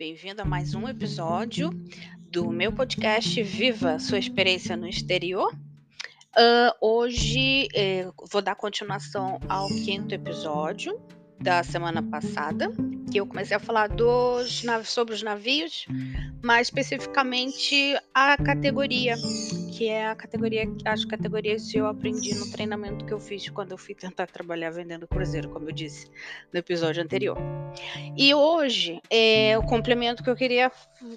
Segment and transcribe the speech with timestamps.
[0.00, 1.68] bem-vindo a mais um episódio
[2.30, 5.54] do meu podcast Viva Sua Experiência no Exterior.
[5.54, 10.98] Uh, hoje eh, vou dar continuação ao quinto episódio
[11.38, 12.72] da semana passada,
[13.12, 15.84] que eu comecei a falar dos, sobre os navios,
[16.42, 19.16] mais especificamente a categoria,
[19.80, 23.70] que é a categoria, as categorias que eu aprendi no treinamento que eu fiz quando
[23.70, 26.06] eu fui tentar trabalhar vendendo cruzeiro, como eu disse
[26.52, 27.38] no episódio anterior.
[28.14, 30.70] E hoje, é, o complemento que eu queria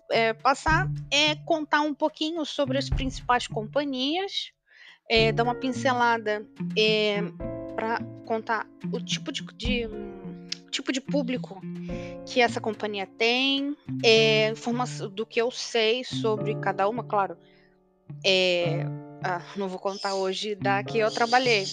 [0.10, 4.54] é, passar é contar um pouquinho sobre as principais companhias,
[5.10, 7.22] é, dar uma pincelada é,
[7.76, 9.90] para contar o tipo de, de
[10.72, 11.60] tipo de público
[12.26, 17.38] que essa companhia tem, é, informação do que eu sei sobre cada uma, claro.
[18.24, 18.86] É,
[19.24, 21.66] ah, não vou contar hoje da que eu trabalhei.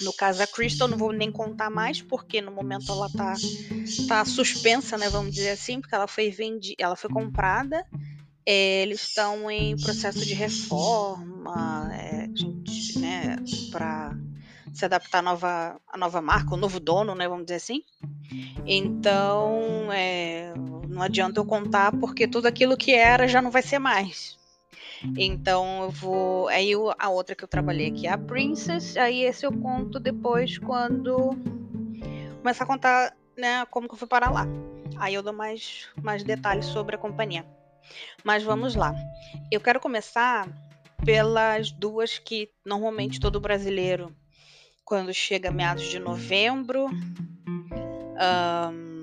[0.00, 3.34] No caso da Crystal, não vou nem contar mais, porque no momento ela tá,
[4.08, 5.08] tá suspensa, né?
[5.08, 7.86] Vamos dizer assim, porque ela foi vendida, ela foi comprada.
[8.44, 13.36] É, eles estão em processo de reforma, é, gente, né,
[13.70, 14.14] para
[14.72, 17.82] se adaptar à nova, à nova marca, o novo dono, né, vamos dizer assim.
[18.66, 20.52] Então, é,
[20.88, 24.36] não adianta eu contar porque tudo aquilo que era já não vai ser mais.
[25.16, 26.48] Então eu vou.
[26.48, 28.96] Aí a outra que eu trabalhei aqui é a Princess.
[28.96, 31.36] Aí esse eu conto depois quando
[32.38, 34.46] começar a contar né, como que eu fui parar lá.
[34.96, 37.44] Aí eu dou mais, mais detalhes sobre a companhia.
[38.22, 38.94] Mas vamos lá.
[39.50, 40.48] Eu quero começar
[41.04, 44.14] pelas duas que normalmente todo brasileiro
[44.84, 46.86] quando chega meados de novembro.
[48.16, 48.93] Um,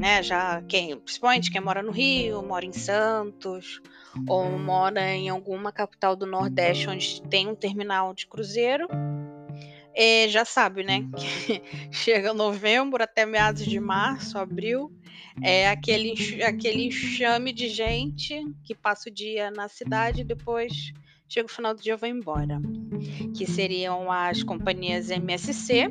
[0.00, 3.82] né, já quem, principalmente quem mora no Rio, mora em Santos,
[4.26, 8.88] ou mora em alguma capital do Nordeste onde tem um terminal de cruzeiro,
[10.30, 11.06] já sabe, né?
[11.14, 11.62] Que
[11.92, 14.90] chega novembro até meados de março, abril,
[15.42, 20.94] é aquele, aquele enxame de gente que passa o dia na cidade e depois
[21.28, 22.58] chega o final do dia vai embora.
[23.36, 25.90] Que seriam as companhias MSC,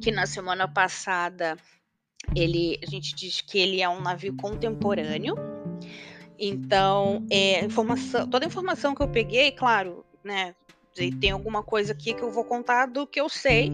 [0.00, 1.58] que na semana passada
[2.34, 5.34] ele, a gente diz que ele é um navio contemporâneo.
[6.38, 10.54] Então, é, informação, toda a informação que eu peguei, claro, né,
[11.20, 13.70] tem alguma coisa aqui que eu vou contar do que eu sei,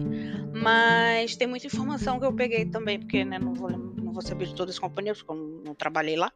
[0.53, 4.47] mas tem muita informação que eu peguei também, porque né, não, vou, não vou saber
[4.47, 6.31] de todas as companhias, porque eu não, não trabalhei lá.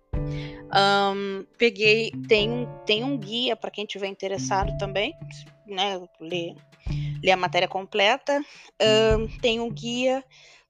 [0.73, 5.13] Um, peguei, tem, tem um guia para quem tiver interessado também,
[5.67, 6.01] né?
[6.19, 6.55] Ler,
[7.21, 8.41] ler a matéria completa.
[8.81, 10.23] Um, tem um guia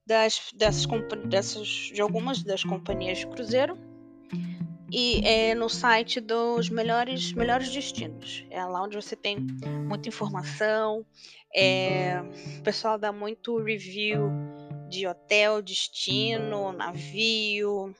[0.05, 0.85] das, dessas,
[1.25, 3.77] dessas, de algumas das companhias de cruzeiro
[4.91, 8.45] e é no site dos melhores, melhores destinos.
[8.49, 9.37] É lá onde você tem
[9.87, 11.05] muita informação.
[11.55, 12.21] É,
[12.59, 14.29] o pessoal dá muito review
[14.89, 17.95] de hotel, destino, navio,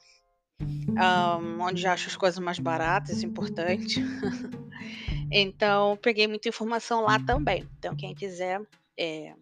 [0.59, 4.03] um, onde acho as coisas mais baratas, importante.
[5.31, 7.65] então, peguei muita informação lá também.
[7.79, 8.61] Então, quem quiser,
[8.97, 9.33] é,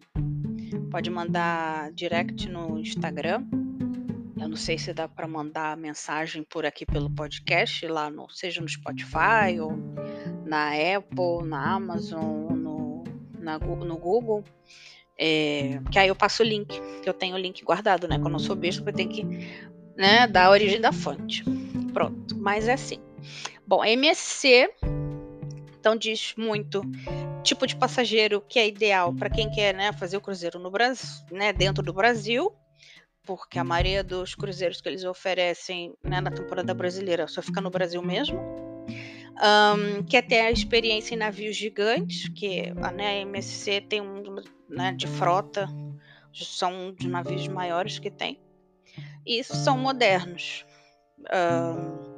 [0.90, 3.44] pode mandar direct no Instagram.
[4.38, 8.60] Eu não sei se dá para mandar mensagem por aqui pelo podcast, lá no, seja
[8.60, 9.72] no Spotify ou
[10.44, 13.04] na Apple, na Amazon, no,
[13.38, 14.42] na, no Google.
[15.16, 18.18] É, que aí eu passo o link, que eu tenho o link guardado, né?
[18.18, 19.22] Quando eu sou besta, eu tenho que
[19.96, 21.44] né, da origem da fonte.
[21.92, 22.98] Pronto, mas é assim.
[23.66, 24.70] Bom, MSC,
[25.78, 26.82] então diz muito
[27.42, 31.24] tipo de passageiro que é ideal para quem quer né, fazer o cruzeiro no Brasil,
[31.30, 32.52] né, dentro do Brasil,
[33.24, 37.70] porque a maioria dos cruzeiros que eles oferecem né, na temporada brasileira só fica no
[37.70, 38.38] Brasil mesmo.
[39.42, 44.36] Um, ter a experiência em navios gigantes, que né, a MSC tem um
[44.68, 45.68] né, de frota,
[46.32, 48.38] são um dos navios maiores que tem
[49.26, 50.64] e são modernos.
[51.20, 52.10] Uh,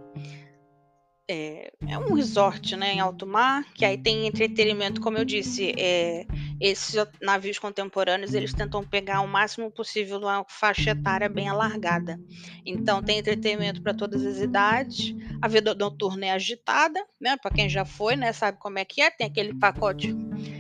[1.29, 5.73] é, é, um resort né, em alto mar, que aí tem entretenimento, como eu disse,
[5.79, 6.27] é,
[6.61, 12.21] esses navios contemporâneos eles tentam pegar o máximo possível uma faixa etária bem alargada.
[12.67, 17.37] Então tem entretenimento para todas as idades, a vida noturna é agitada, né?
[17.37, 20.15] Para quem já foi, né, sabe como é que é, tem aquele pacote,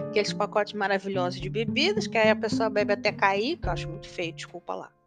[0.08, 3.88] aqueles pacotes maravilhosos de bebidas, que aí a pessoa bebe até cair, que eu acho
[3.88, 5.01] muito feio, desculpa lá.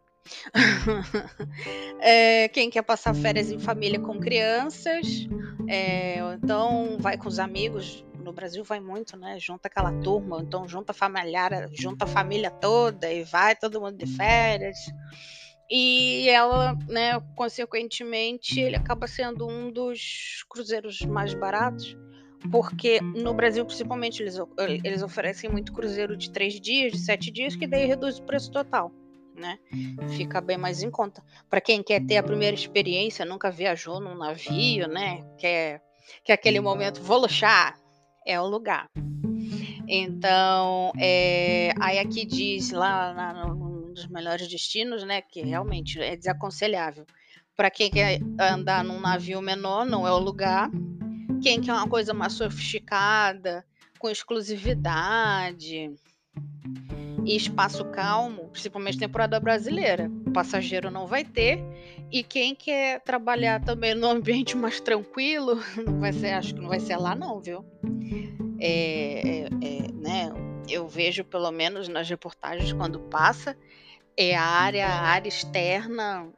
[2.00, 5.26] é, quem quer passar férias em família com crianças,
[5.68, 8.04] é, então vai com os amigos.
[8.22, 9.38] No Brasil vai muito, né?
[9.38, 14.06] Junta aquela turma, então junta familiar, junta a família toda e vai todo mundo de
[14.06, 14.76] férias.
[15.70, 21.96] E ela, né, consequentemente, ele acaba sendo um dos cruzeiros mais baratos,
[22.50, 24.36] porque no Brasil, principalmente, eles,
[24.84, 28.50] eles oferecem muito cruzeiro de três dias, de sete dias, que daí reduz o preço
[28.50, 28.92] total
[29.36, 29.58] né?
[30.16, 31.22] Fica bem mais em conta.
[31.48, 35.24] Para quem quer ter a primeira experiência, nunca viajou num navio, né?
[35.38, 35.82] Quer,
[36.24, 37.78] quer aquele momento, vou luxar,
[38.26, 38.88] é o lugar.
[39.88, 43.66] Então, é, aí aqui diz lá na, num
[43.96, 45.22] dos melhores destinos, né?
[45.22, 47.06] Que realmente é desaconselhável.
[47.56, 50.70] Para quem quer andar num navio menor, não é o lugar.
[51.42, 53.64] Quem quer uma coisa mais sofisticada,
[53.98, 55.90] com exclusividade,
[57.26, 60.08] e espaço calmo, principalmente temporada brasileira.
[60.24, 61.58] O passageiro não vai ter.
[62.10, 66.68] E quem quer trabalhar também no ambiente mais tranquilo, não vai ser, acho que não
[66.68, 67.64] vai ser lá não, viu?
[68.60, 70.32] É, é, é, né?
[70.68, 73.56] Eu vejo pelo menos nas reportagens quando passa,
[74.16, 76.28] é a área, a área externa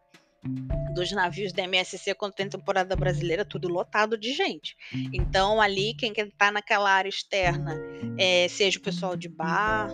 [0.94, 4.74] dos navios da MSC quando tem temporada brasileira, tudo lotado de gente.
[5.12, 7.76] Então, ali, quem está naquela área externa,
[8.18, 9.90] é, seja o pessoal de bar,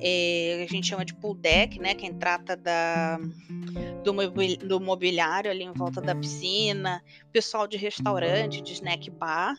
[0.00, 1.94] é, a gente chama de pool deck, né?
[1.94, 3.18] Quem trata da,
[4.02, 7.02] do, mobiliário ali em volta da piscina,
[7.32, 9.56] pessoal de restaurante, de snack bar,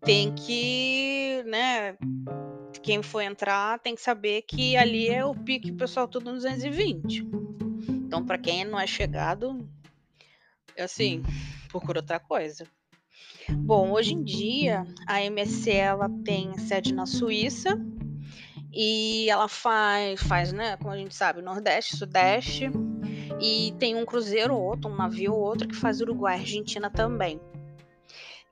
[0.00, 1.96] tem que, né?
[2.82, 7.26] Quem for entrar tem que saber que ali é o pique pessoal tudo nos 220.
[7.88, 9.68] Então, para quem não é chegado,
[10.78, 11.22] assim,
[11.68, 12.66] procura outra coisa.
[13.50, 17.78] Bom, hoje em dia a MSC ela tem sede na Suíça
[18.72, 22.70] e ela faz, faz, né, como a gente sabe, Nordeste, Sudeste.
[23.40, 27.40] E tem um cruzeiro ou outro, um navio ou outro que faz Uruguai, Argentina também.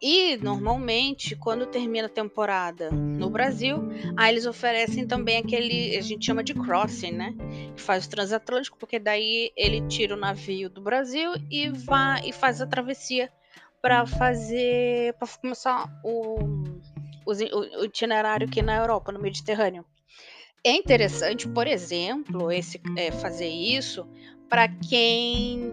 [0.02, 3.76] E normalmente, quando termina a temporada no Brasil,
[4.16, 7.34] aí eles oferecem também aquele, a gente chama de crossing, né?
[7.76, 12.32] Que faz o transatlântico, porque daí ele tira o navio do Brasil e vai e
[12.32, 13.30] faz a travessia
[13.82, 16.38] para fazer, para começar o,
[17.26, 19.84] o, o itinerário aqui na Europa, no Mediterrâneo.
[20.62, 24.06] É interessante, por exemplo, esse, é, fazer isso
[24.48, 25.72] para quem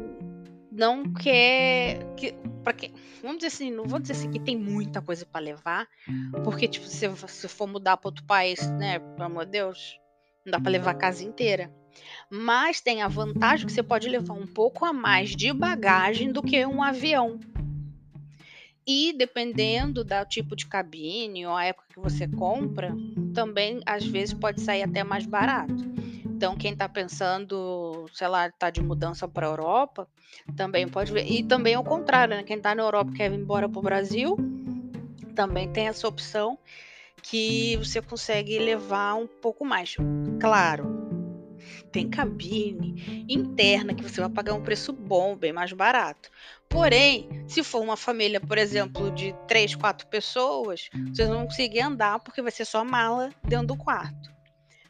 [0.71, 1.99] não quer.
[2.15, 5.41] Que, para quem, vamos dizer assim, não vou dizer assim que tem muita coisa para
[5.41, 5.87] levar,
[6.43, 9.99] porque tipo, se você for mudar para outro país, né, pelo amor de Deus,
[10.45, 11.73] não dá para levar a casa inteira.
[12.29, 16.43] Mas tem a vantagem que você pode levar um pouco a mais de bagagem do
[16.43, 17.39] que um avião.
[18.87, 22.95] E dependendo do tipo de cabine ou a época que você compra,
[23.33, 25.85] também às vezes pode sair até mais barato.
[26.23, 30.07] Então, quem está pensando, sei lá, está de mudança para a Europa,
[30.55, 31.25] também pode ver.
[31.29, 32.43] E também ao contrário, né?
[32.43, 34.37] Quem está na Europa e quer vir embora para o Brasil,
[35.35, 36.57] também tem essa opção
[37.23, 39.95] que você consegue levar um pouco mais.
[40.39, 40.85] Claro,
[41.91, 46.29] tem cabine interna que você vai pagar um preço bom, bem mais barato.
[46.69, 51.81] Porém, se for uma família, por exemplo, de três, quatro pessoas, vocês não vão conseguir
[51.81, 54.31] andar porque vai ser só mala dentro do quarto.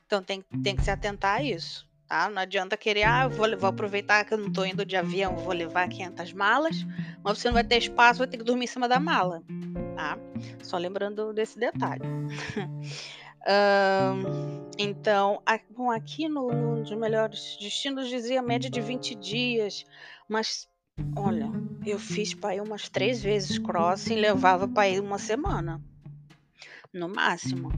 [0.06, 1.88] Então tem, tem que se atentar a isso.
[2.08, 2.30] Tá?
[2.30, 5.54] Não adianta querer, ah, vou, vou aproveitar que eu não estou indo de avião, vou
[5.54, 6.86] levar 500 malas,
[7.22, 9.44] mas você não vai ter espaço, vai ter que dormir em cima da mala.
[9.96, 10.18] Tá?
[10.64, 12.02] Só lembrando desse detalhe.
[13.48, 19.86] Um, então, a, bom, aqui no, no dos melhores destinos dizia média de 20 dias,
[20.28, 20.68] mas
[21.16, 21.50] olha,
[21.86, 25.82] eu fiz para ir umas três vezes crossing, levava para ir uma semana,
[26.94, 27.72] no máximo.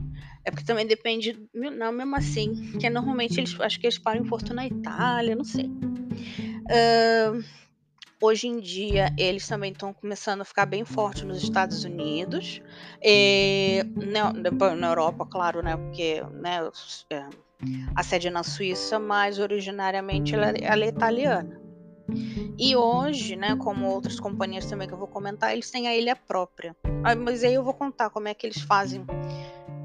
[0.44, 4.28] É porque também depende, não, mesmo assim, que normalmente eles, acho que eles param em
[4.28, 5.66] Porto na Itália, não sei.
[5.66, 7.44] Uh,
[8.22, 12.60] Hoje em dia, eles também estão começando a ficar bem fortes nos Estados Unidos,
[13.02, 14.32] e na,
[14.76, 15.74] na Europa, claro, né?
[15.76, 16.60] Porque né,
[17.08, 17.26] é,
[17.94, 21.60] a sede é na Suíça, mas originariamente ela, ela é italiana.
[22.58, 26.14] E hoje, né, como outras companhias também que eu vou comentar, eles têm a ilha
[26.14, 26.76] própria.
[27.02, 29.02] Ah, mas aí eu vou contar como é que eles fazem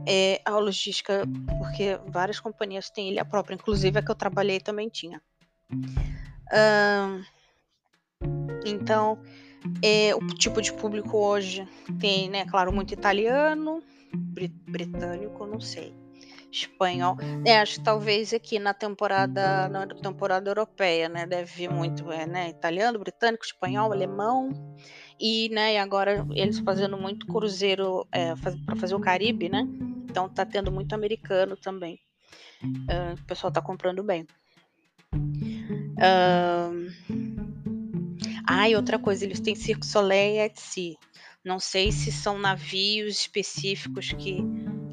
[0.06, 1.24] é, a logística,
[1.58, 5.22] porque várias companhias têm ilha própria, inclusive a que eu trabalhei também tinha.
[6.52, 7.24] Uh,
[8.66, 9.20] então,
[9.82, 11.68] é, o tipo de público hoje
[12.00, 13.82] tem, né, claro, muito italiano,
[14.68, 15.94] britânico, não sei,
[16.52, 17.18] espanhol.
[17.46, 22.26] É, acho que talvez aqui na temporada, na temporada europeia, né, deve vir muito, é,
[22.26, 24.50] né, italiano, britânico, espanhol, alemão.
[25.20, 29.66] E, né, e agora eles fazendo muito cruzeiro é, faz, para fazer o Caribe, né?
[30.10, 32.00] Então tá tendo muito americano também.
[32.64, 34.26] Uh, o pessoal tá comprando bem.
[35.98, 37.35] Uh,
[38.62, 40.96] ah, e outra coisa, eles têm Circo Soleil at Sea.
[41.44, 44.38] Não sei se são navios específicos que,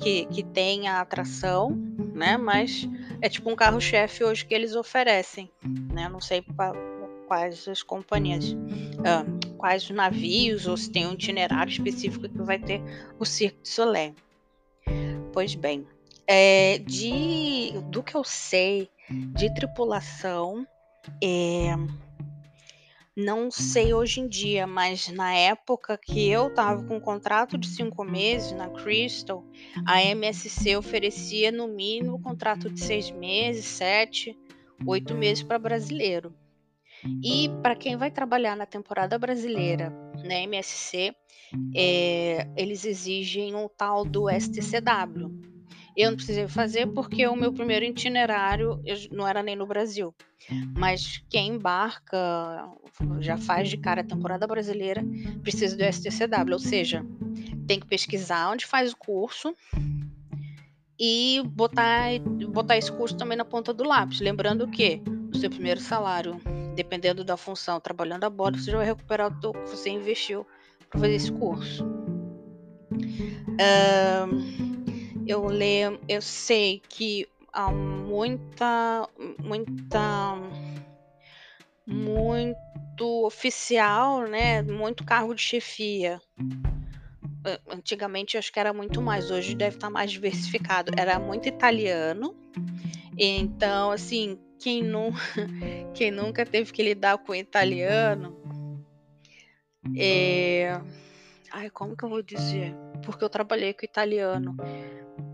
[0.03, 1.71] que, que têm a atração,
[2.15, 2.37] né?
[2.37, 2.89] Mas
[3.21, 5.51] é tipo um carro-chefe hoje que eles oferecem,
[5.93, 6.09] né?
[6.09, 6.73] Não sei pra,
[7.27, 8.55] quais as companhias,
[9.57, 12.83] quais os navios, ou se tem um itinerário específico que vai ter
[13.19, 14.15] o Circo de Soleil.
[15.33, 15.87] Pois bem,
[16.27, 18.91] É, de, do que eu sei
[19.35, 20.67] de tripulação,
[21.23, 21.75] é,
[23.17, 27.69] não sei hoje em dia, mas na época que eu estava com um contrato de
[27.69, 29.45] cinco meses na Crystal,
[29.87, 34.39] a MSC oferecia no mínimo um contrato de seis meses, sete,
[34.87, 36.35] oito meses para brasileiro.
[37.23, 39.93] E para quem vai trabalhar na temporada brasileira
[40.25, 41.15] na MSC,
[41.75, 45.52] é, eles exigem um tal do STCW.
[45.97, 50.15] Eu não precisei fazer porque o meu primeiro itinerário não era nem no Brasil.
[50.77, 52.19] Mas quem embarca,
[53.21, 55.05] já faz de cara a temporada brasileira,
[55.43, 57.05] precisa do STCW, ou seja,
[57.67, 59.55] tem que pesquisar onde faz o curso
[60.99, 62.19] e botar,
[62.49, 64.21] botar esse curso também na ponta do lápis.
[64.21, 66.41] Lembrando que o seu primeiro salário,
[66.75, 70.47] dependendo da função, trabalhando a bordo, você já vai recuperar o que você investiu
[70.89, 71.87] para fazer esse curso.
[75.33, 79.09] Eu lembro, eu sei que há muita,
[79.39, 80.37] muita,
[81.87, 84.63] muito oficial, né?
[84.63, 86.21] Muito cargo de chefia.
[87.69, 90.93] Antigamente acho que era muito mais, hoje deve estar mais diversificado.
[90.99, 92.37] Era muito italiano.
[93.17, 95.13] Então, assim, quem, nu
[95.95, 98.37] quem nunca teve que lidar com italiano,
[99.97, 100.81] é...
[101.53, 102.75] Ai, como que eu vou dizer?
[103.05, 104.57] Porque eu trabalhei com italiano.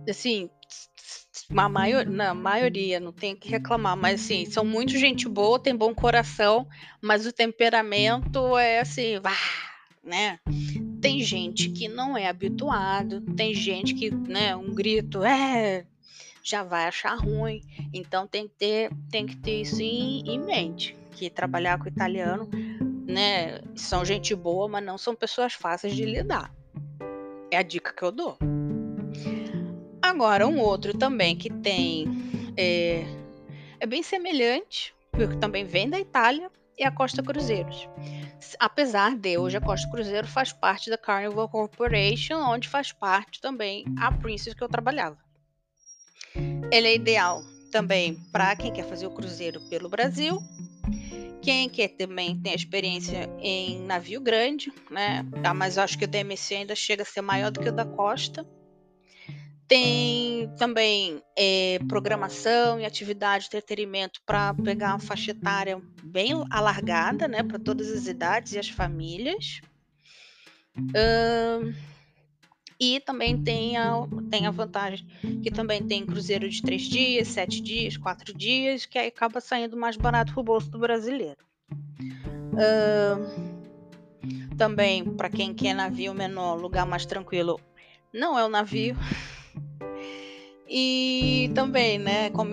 [0.09, 0.51] Assim,
[1.57, 5.77] a maior, na maioria, não tem que reclamar, mas assim, são muito gente boa, tem
[5.77, 6.67] bom coração,
[7.01, 9.37] mas o temperamento é assim, vá,
[10.03, 10.41] né?
[11.01, 15.87] Tem gente que não é habituado, tem gente que, né, um grito, é,
[16.43, 17.63] já vai achar ruim.
[17.95, 22.49] Então tem que ter, tem que ter isso em, em mente, que trabalhar com italiano,
[23.09, 26.55] né, são gente boa, mas não são pessoas fáceis de lidar.
[27.51, 28.37] É a dica que eu dou.
[30.03, 32.07] Agora, um outro também que tem.
[32.57, 33.05] É,
[33.81, 37.89] é bem semelhante, porque também vem da Itália, é a Costa Cruzeiros.
[38.59, 43.85] Apesar de hoje a Costa Cruzeiro faz parte da Carnival Corporation, onde faz parte também
[43.99, 45.19] a Princess que eu trabalhava.
[46.71, 50.41] Ele é ideal também para quem quer fazer o cruzeiro pelo Brasil,
[51.43, 55.25] quem quer também tem experiência em navio grande, né?
[55.43, 57.85] Ah, mas acho que o DMC ainda chega a ser maior do que o da
[57.85, 58.47] Costa
[59.69, 67.29] tem também é, programação e atividade de entretenimento para pegar uma faixa etária bem alargada,
[67.29, 69.61] né, para todas as idades e as famílias.
[70.79, 71.75] Uh,
[72.81, 75.07] e também tem a, tem a vantagem
[75.43, 79.77] que também tem cruzeiro de três dias, sete dias, quatro dias, que aí acaba saindo
[79.77, 81.39] mais barato para o bolso do brasileiro.
[82.53, 83.49] Uh,
[84.57, 87.61] também, para quem quer navio menor, lugar mais tranquilo,
[88.13, 88.97] não é o navio.
[90.69, 92.53] E também, né, como,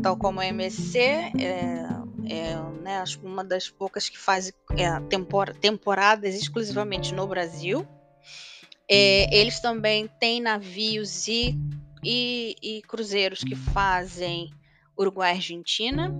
[0.00, 1.86] tal como a MSC, é,
[2.26, 7.86] é né, uma das poucas que faz é, tempor, temporadas exclusivamente no Brasil.
[8.88, 11.58] É, eles também têm navios e,
[12.02, 14.50] e, e cruzeiros que fazem
[14.98, 16.14] Uruguai e Argentina.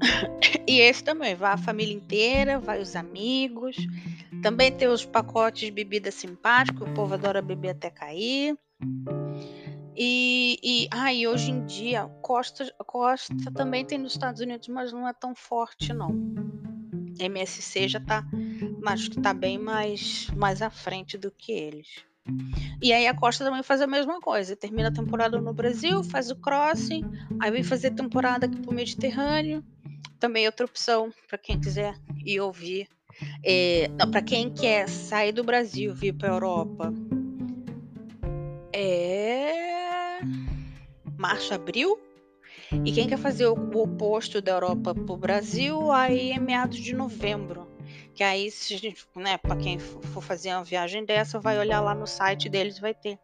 [0.66, 3.74] E esse também, vai a família inteira, vai os amigos.
[4.42, 8.54] Também tem os pacotes de bebida simpático, o povo adora beber até cair.
[9.96, 14.92] E, e, ah, e hoje em dia, Costa, Costa também tem nos Estados Unidos, mas
[14.92, 16.14] não é tão forte, não.
[17.20, 18.24] MSC já tá,
[18.86, 22.04] acho que tá bem mais, mais à frente do que eles.
[22.82, 24.54] E aí a Costa também faz a mesma coisa.
[24.54, 27.02] Termina a temporada no Brasil, faz o crossing,
[27.40, 29.64] aí vem fazer temporada aqui pro Mediterrâneo.
[30.20, 31.94] Também outra opção para quem quiser
[32.24, 32.88] ir ouvir.
[33.44, 36.92] É, para quem quer sair do Brasil, vir para Europa
[38.72, 40.20] é
[41.16, 41.98] março, abril.
[42.72, 46.94] E quem quer fazer o, oposto da Europa para o Brasil, aí é meados de
[46.94, 47.66] novembro.
[48.14, 51.94] Que aí, se gente, né, para quem for fazer uma viagem dessa, vai olhar lá
[51.94, 53.18] no site deles, vai ter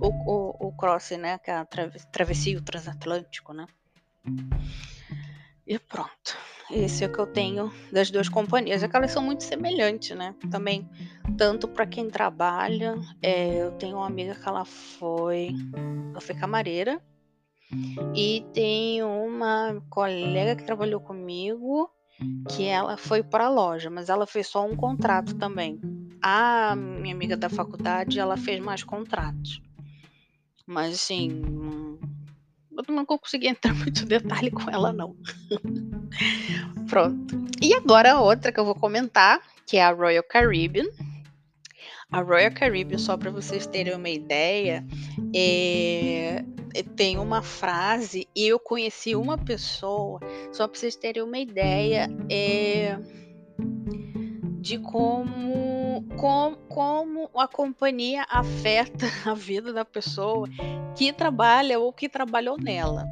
[0.00, 3.66] o, o, o crossing, né, que é a travessia transatlântico, né.
[5.66, 6.36] E pronto.
[6.70, 8.82] Esse é o que eu tenho das duas companhias.
[8.82, 10.34] É que elas são muito semelhantes, né?
[10.50, 10.88] Também,
[11.36, 12.94] tanto para quem trabalha.
[13.22, 15.50] É, eu tenho uma amiga que ela foi.
[16.10, 17.02] Ela foi camareira.
[18.14, 21.90] E tem uma colega que trabalhou comigo
[22.48, 25.80] que ela foi para a loja, mas ela fez só um contrato também.
[26.20, 29.60] A minha amiga da faculdade, ela fez mais contratos.
[30.66, 31.42] Mas assim,
[32.76, 35.16] eu não consegui entrar muito detalhe com ela, não.
[36.88, 37.36] Pronto.
[37.60, 40.86] E agora a outra que eu vou comentar, que é a Royal Caribbean.
[42.10, 44.82] A Royal Caribbean, só para vocês terem uma ideia,
[45.36, 46.42] é,
[46.96, 50.18] tem uma frase e eu conheci uma pessoa,
[50.50, 52.98] só para vocês terem uma ideia é,
[54.58, 60.48] de como, como, como a companhia afeta a vida da pessoa
[60.96, 63.06] que trabalha ou que trabalhou nela.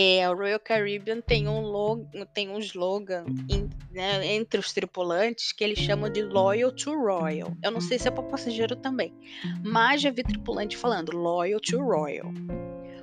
[0.00, 5.64] É, a Royal Caribbean tem um, tem um slogan in, né, entre os tripulantes que
[5.64, 7.52] eles chamam de Loyal to Royal.
[7.60, 9.12] Eu não sei se é para passageiro também,
[9.60, 12.32] mas já vi tripulante falando Loyal to Royal.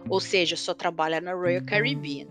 [0.08, 2.28] Ou seja, só trabalha na Royal Caribbean.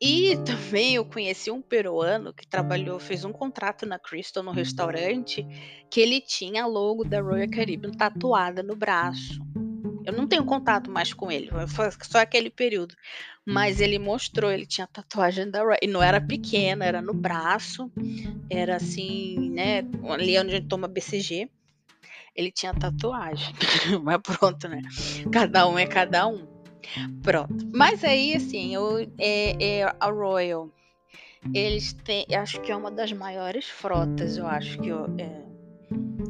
[0.00, 5.46] E também eu conheci um peruano que trabalhou, fez um contrato na Crystal no restaurante,
[5.88, 9.38] que ele tinha a logo da Royal Caribbean tatuada no braço.
[10.04, 12.94] Eu não tenho contato mais com ele, foi só aquele período.
[13.46, 15.76] Mas ele mostrou, ele tinha tatuagem da Roy.
[15.82, 17.90] E não era pequena, era no braço.
[18.48, 19.82] Era assim, né?
[20.08, 21.50] Ali onde a gente toma BCG.
[22.36, 23.54] Ele tinha tatuagem.
[24.02, 24.82] Mas pronto, né?
[25.32, 26.46] Cada um é cada um.
[27.22, 27.68] Pronto.
[27.72, 30.70] Mas aí, assim, eu, é, é a Royal.
[31.54, 32.26] Eles têm.
[32.34, 34.88] Acho que é uma das maiores frotas, eu acho que.
[34.88, 35.42] Eu, é,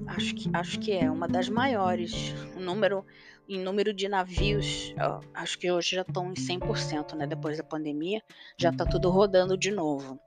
[0.06, 2.34] acho que, acho que é uma das maiores.
[2.56, 3.04] O número
[3.50, 4.94] em número de navios,
[5.34, 7.26] acho que hoje já estão em 100%, né?
[7.26, 8.22] Depois da pandemia,
[8.56, 10.20] já está tudo rodando de novo.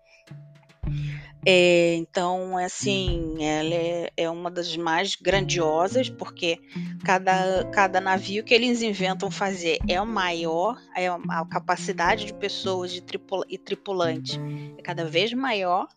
[1.45, 6.59] É, então, assim, ela é, é, uma das mais grandiosas, porque
[7.05, 12.91] cada, cada navio que eles inventam fazer é o maior, é a capacidade de pessoas
[12.91, 14.39] de tripula, e tripulantes
[14.77, 15.87] é cada vez maior,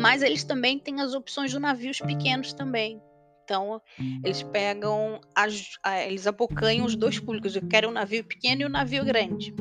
[0.00, 3.00] mas eles também têm as opções de navios pequenos também.
[3.46, 3.80] Então,
[4.24, 7.54] eles pegam, as, eles abocanham os dois públicos.
[7.54, 9.54] Eu quero um navio pequeno e um navio grande.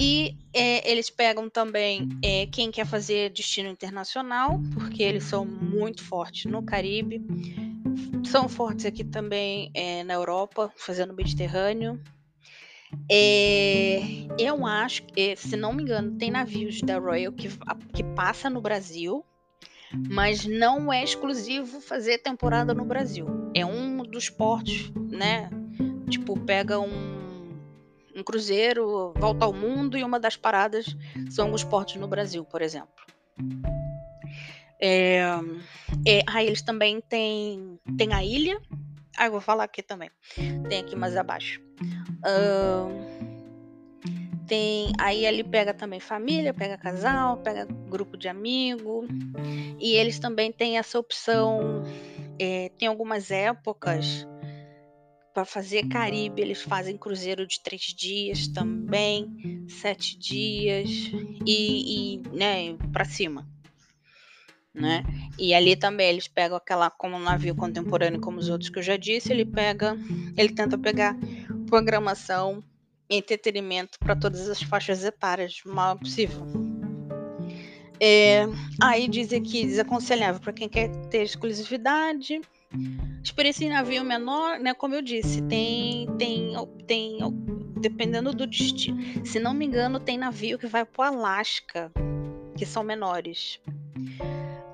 [0.00, 6.02] E é, eles pegam também é, quem quer fazer destino internacional, porque eles são muito
[6.02, 7.22] fortes no Caribe.
[8.24, 12.00] São fortes aqui também é, na Europa, fazendo Mediterrâneo.
[13.10, 14.00] É,
[14.38, 17.48] eu acho, é, se não me engano, tem navios da Royal que,
[17.92, 19.22] que passa no Brasil
[19.92, 23.26] mas não é exclusivo fazer temporada no Brasil.
[23.54, 25.50] É um dos portos, né?
[26.08, 27.58] Tipo, pega um,
[28.14, 30.96] um cruzeiro, volta ao mundo e uma das paradas
[31.30, 33.04] são os portos no Brasil, por exemplo.
[34.80, 35.20] É,
[36.06, 38.60] é, aí eles também têm, têm a ilha.
[39.16, 40.10] Ah, eu vou falar aqui também.
[40.68, 41.60] Tem aqui mais abaixo.
[42.18, 43.37] Uh,
[44.48, 49.06] tem aí ele pega também família, pega casal, pega grupo de amigo
[49.78, 51.82] e eles também têm essa opção.
[52.40, 54.26] É, tem algumas épocas
[55.34, 60.88] para fazer Caribe, eles fazem cruzeiro de três dias também, sete dias
[61.46, 63.46] e, e né, para cima.
[64.74, 65.02] Né?
[65.38, 68.82] E ali também eles pegam aquela como um navio contemporâneo como os outros que eu
[68.82, 69.96] já disse, ele pega,
[70.36, 71.16] ele tenta pegar
[71.68, 72.62] programação
[73.08, 76.46] entretenimento para todas as faixas etárias, o maior possível.
[78.00, 78.46] É,
[78.80, 82.40] aí diz aqui, desaconselhável para quem quer ter exclusividade.
[83.22, 84.72] Experiência em navio menor, né?
[84.72, 86.52] Como eu disse, tem, tem,
[86.86, 87.18] tem,
[87.80, 89.26] dependendo do destino.
[89.26, 91.90] Se não me engano, tem navio que vai para o Alasca,
[92.56, 93.60] que são menores.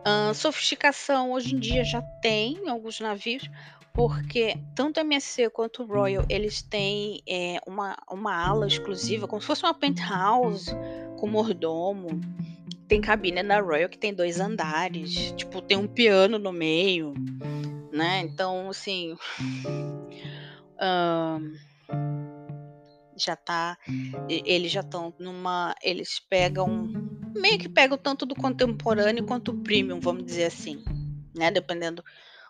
[0.07, 3.49] Uh, sofisticação hoje em dia já tem alguns navios,
[3.95, 9.41] porque tanto a MSC quanto o Royal eles têm é, uma, uma ala exclusiva, como
[9.41, 10.73] se fosse uma penthouse
[11.17, 12.21] com mordomo.
[12.89, 17.15] Tem cabine na Royal que tem dois andares, tipo, tem um piano no meio,
[17.93, 18.21] né?
[18.21, 19.17] Então, assim.
[20.75, 21.57] Uh,
[23.17, 23.79] já tá.
[24.29, 25.73] Eles já estão numa.
[25.81, 26.93] Eles pegam.
[27.33, 30.85] Meio que pegam tanto do contemporâneo quanto o premium, vamos dizer assim,
[31.35, 31.51] né?
[31.53, 32.05] Dependendo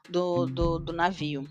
[0.09, 1.47] do, do, do navio.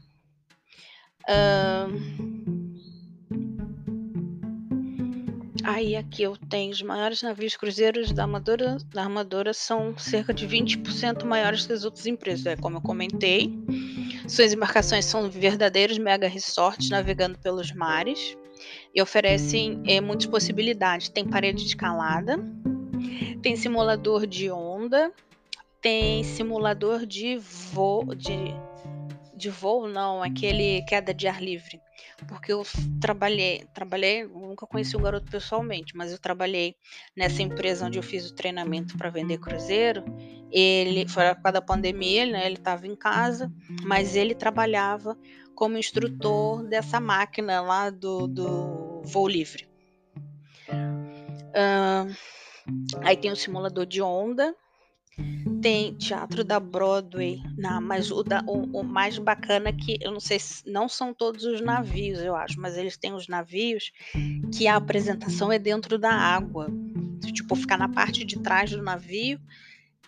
[5.64, 10.48] aí aqui eu tenho os maiores navios cruzeiros da armadura, da armadura são cerca de
[10.48, 12.46] 20% maiores que as outras empresas.
[12.46, 13.52] É como eu comentei.
[14.28, 18.38] Suas embarcações são verdadeiros mega resorts navegando pelos mares
[18.96, 21.10] e oferecem é, muitas possibilidades.
[21.10, 22.38] Tem parede de escalada,
[23.42, 25.12] tem simulador de onda,
[25.84, 28.56] tem simulador de voo, de,
[29.36, 31.82] de voo não, aquele queda de ar livre.
[32.26, 32.64] Porque eu
[33.02, 36.76] trabalhei, trabalhei, nunca conheci o garoto pessoalmente, mas eu trabalhei
[37.16, 40.06] nessa empresa onde eu fiz o treinamento para vender cruzeiro.
[40.50, 42.46] Ele foi por causa da pandemia, né?
[42.46, 43.52] Ele estava em casa,
[43.84, 45.18] mas ele trabalhava
[45.54, 49.68] como instrutor dessa máquina lá do, do voo livre.
[50.70, 52.16] Uh,
[53.02, 54.56] aí tem o simulador de onda,
[55.62, 60.12] Tem teatro da Broadway, na, mas o, da, o, o mais bacana é que eu
[60.12, 63.92] não sei se não são todos os navios, eu acho, mas eles têm os navios
[64.54, 66.68] que a apresentação é dentro da água.
[67.34, 69.40] Tipo, ficar na parte de trás do navio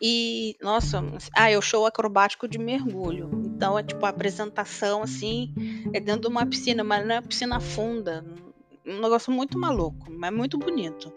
[0.02, 1.02] e, nossa,
[1.34, 3.30] ah, é o show acrobático de mergulho.
[3.46, 5.54] Então é tipo a apresentação assim,
[5.94, 8.26] é dentro de uma piscina, mas não é piscina funda.
[8.86, 11.12] Um negócio muito maluco, mas muito bonito.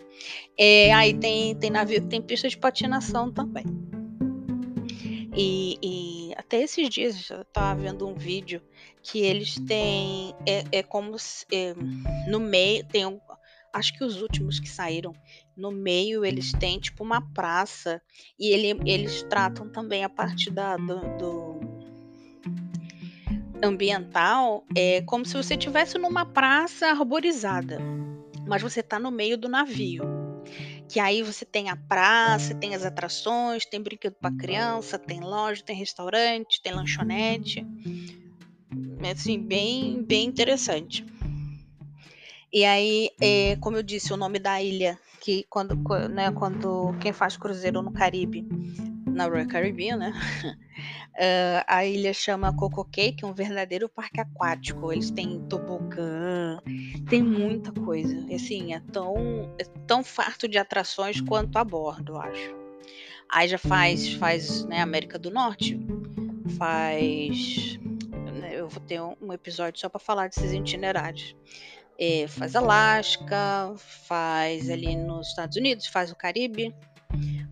[0.59, 3.67] É, aí tem, tem navio, tem pista de patinação também.
[5.37, 8.61] E, e, até esses dias eu estava vendo um vídeo
[9.03, 10.35] que eles têm.
[10.47, 11.75] É, é como se, é,
[12.29, 13.21] no meio tem um,
[13.73, 15.13] acho que os últimos que saíram
[15.57, 18.01] no meio eles têm tipo uma praça
[18.39, 21.58] e ele, eles tratam também a parte da, do, do
[23.63, 27.79] ambiental é como se você estivesse numa praça arborizada,
[28.47, 30.05] mas você está no meio do navio.
[30.89, 35.63] Que aí você tem a praça, tem as atrações, tem brinquedo para criança, tem loja,
[35.63, 37.67] tem restaurante, tem lanchonete.
[39.03, 41.05] É assim, bem, bem interessante.
[42.51, 45.77] E aí, é, como eu disse, o nome da ilha, que quando,
[46.09, 48.47] né, quando quem faz cruzeiro no Caribe,
[49.19, 50.13] na Royal Caribbean, né?
[51.15, 54.93] Uh, a ilha chama Coco é um verdadeiro parque aquático.
[54.93, 56.61] Eles têm tobogã,
[57.11, 58.17] tem muita coisa.
[58.33, 62.57] Assim, é tão, é tão farto de atrações quanto a bordo, eu acho.
[63.29, 65.79] Aí já faz, faz né, América do Norte,
[66.57, 67.77] faz.
[68.41, 71.35] Né, eu vou ter um episódio só para falar desses itinerários.
[72.01, 73.75] É, faz Alasca,
[74.07, 76.73] faz ali nos Estados Unidos, faz o Caribe,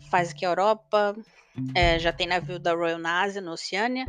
[0.08, 1.16] faz aqui a Europa,
[1.74, 4.06] é, já tem navio da Royal Navy na Oceânia,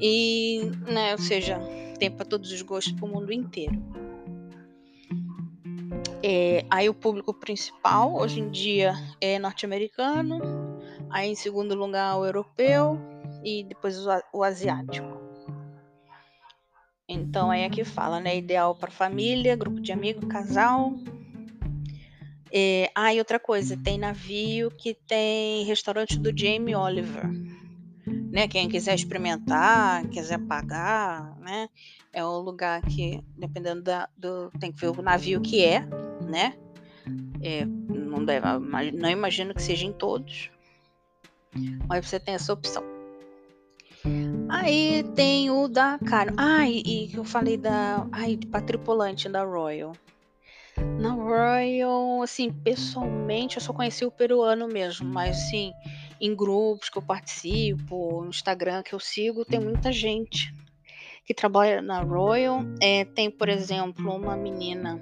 [0.00, 1.58] e, né, ou seja,
[1.98, 3.82] tem para todos os gostos para o mundo inteiro.
[6.22, 10.40] É, aí o público principal hoje em dia é norte-americano,
[11.10, 12.98] aí em segundo lugar o europeu
[13.44, 15.18] e depois o, o asiático.
[17.08, 18.36] Então aí aqui fala, né?
[18.36, 20.92] Ideal para família, grupo de amigos, casal.
[22.52, 27.26] É, ah, e outra coisa, tem navio que tem restaurante do Jamie Oliver.
[28.32, 28.48] Né?
[28.48, 31.68] Quem quiser experimentar, quiser pagar, né?
[32.12, 34.50] É um lugar que, dependendo da, do.
[34.58, 35.80] Tem que ver o navio que é,
[36.26, 36.54] né?
[37.42, 38.46] É, não, deve,
[38.92, 40.50] não imagino que seja em todos.
[41.86, 42.82] Mas você tem essa opção.
[44.48, 46.32] Aí tem o da cara.
[46.36, 48.06] Ah, e, que eu falei da.
[48.12, 49.92] Ai, pra tripulante da Royal.
[50.98, 55.72] Na Royal, assim, pessoalmente eu só conheci o peruano mesmo, mas assim,
[56.20, 60.52] em grupos que eu participo, no Instagram que eu sigo, tem muita gente
[61.24, 62.60] que trabalha na Royal.
[62.80, 65.00] É, tem, por exemplo, uma menina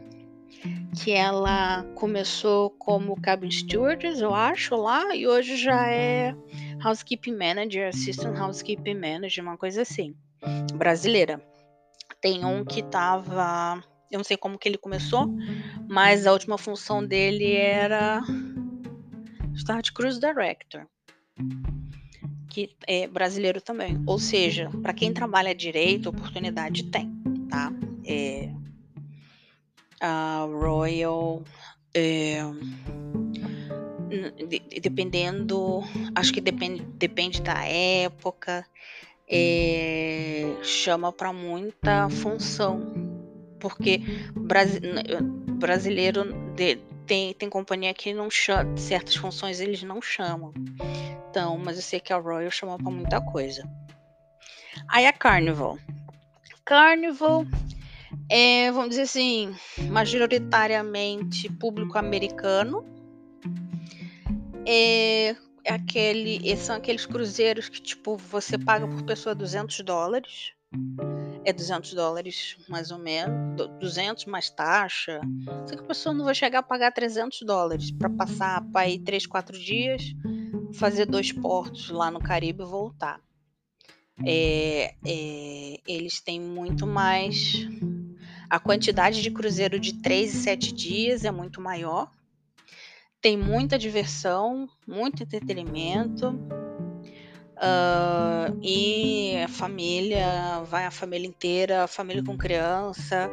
[1.03, 6.35] que ela começou como cabin stewardess, eu acho, lá, e hoje já é
[6.85, 10.15] housekeeping manager, assistant housekeeping manager, uma coisa assim,
[10.75, 11.41] brasileira.
[12.21, 15.29] Tem um que tava, eu não sei como que ele começou,
[15.89, 18.23] mas a última função dele era
[19.55, 20.87] Start Cruise Director,
[22.49, 24.03] que é brasileiro também.
[24.07, 27.11] Ou seja, para quem trabalha direito, oportunidade tem,
[27.49, 27.73] tá?
[28.05, 28.51] É,
[30.01, 31.43] a Royal
[31.95, 32.43] é,
[34.81, 35.83] dependendo,
[36.15, 38.65] acho que depende, depende da época,
[39.29, 42.93] é, chama para muita função,
[43.69, 44.01] porque
[45.59, 46.77] brasileiro de,
[47.07, 50.53] tem, tem companhia que não chama, certas funções eles não chamam.
[51.31, 53.69] Então, mas eu sei que a Royal chama para muita coisa.
[54.89, 55.79] Aí a Carnival.
[56.65, 57.47] Carnival
[58.29, 59.55] é, vamos dizer assim,
[59.89, 62.85] majoritariamente público americano
[64.67, 70.53] é, é aquele, são aqueles cruzeiros que, tipo, você paga por pessoa 200 dólares.
[71.45, 73.57] É 200 dólares, mais ou menos.
[73.81, 75.21] 200 mais taxa.
[75.67, 78.99] Só que a pessoa não vai chegar a pagar 300 dólares para passar para ir
[79.01, 80.03] 3, 4 dias,
[80.75, 83.21] fazer dois portos lá no Caribe e voltar.
[84.25, 87.67] É, é, eles têm muito mais.
[88.49, 92.11] A quantidade de cruzeiro de 3 e 7 dias é muito maior
[93.27, 96.39] tem muita diversão, muito entretenimento.
[97.57, 103.31] Uh, e a família, vai a família inteira, a família com criança.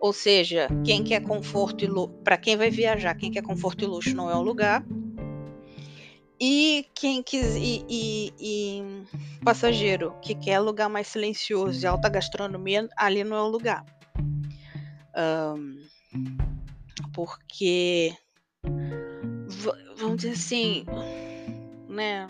[0.00, 3.86] Ou seja, quem quer conforto e luxo, para quem vai viajar, quem quer conforto e
[3.86, 4.84] luxo não é o lugar.
[6.40, 8.82] E quem quis e, e, e
[9.44, 13.84] passageiro que quer lugar mais silencioso e alta gastronomia, ali não é o lugar.
[15.16, 15.86] Um,
[17.12, 18.12] porque
[19.96, 20.84] vamos dizer assim,
[21.88, 22.26] né?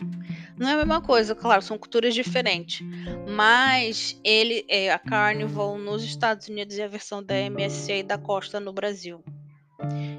[0.63, 2.87] Não é a mesma coisa, claro, são culturas diferentes.
[3.29, 8.61] Mas ele é a Carnival nos Estados Unidos e a versão da MSC da Costa
[8.61, 9.25] no Brasil.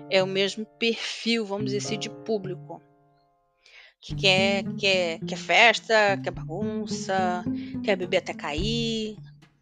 [0.09, 2.81] É o mesmo perfil, vamos dizer assim, de público.
[4.01, 7.45] Que quer, quer, quer festa, quer bagunça,
[7.81, 9.15] quer beber até cair.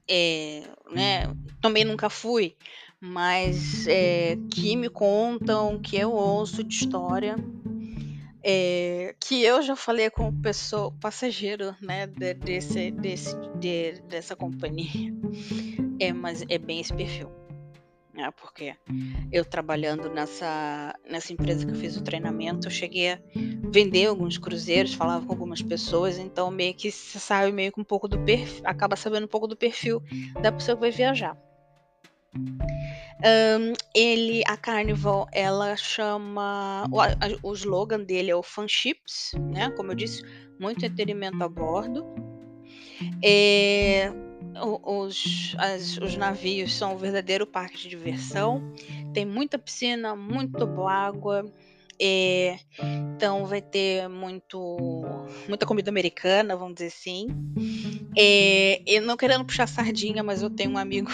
[0.09, 1.31] É, né?
[1.61, 2.55] Também nunca fui,
[2.99, 7.35] mas é, que me contam, que eu ouço de história
[8.43, 15.13] é, que eu já falei com pessoa, passageiro, né, de, desse, desse, de, dessa companhia.
[15.99, 17.29] É, mas é bem esse perfil.
[18.13, 18.75] Né, porque
[19.31, 23.19] eu trabalhando nessa, nessa empresa que eu fiz o treinamento, eu cheguei a
[23.71, 27.85] vender alguns cruzeiros, falava com algumas pessoas, então meio que você sabe meio que um
[27.85, 30.03] pouco do perfil, acaba sabendo um pouco do perfil
[30.41, 31.37] da pessoa que vai viajar.
[32.33, 36.87] Um, ele, a Carnival, ela chama.
[36.91, 37.09] O, a,
[37.43, 39.69] o slogan dele é o Fanships, né?
[39.71, 40.23] Como eu disse,
[40.59, 42.05] muito entretenimento a bordo.
[43.23, 44.11] É,
[44.83, 48.73] os, as, os navios são um verdadeiro parque de diversão.
[49.13, 51.45] Tem muita piscina, muito boa água.
[52.03, 52.57] É,
[53.15, 55.03] então vai ter muito,
[55.47, 57.27] muita comida americana, vamos dizer assim.
[58.17, 61.11] É, eu não querendo puxar sardinha, mas eu tenho um amigo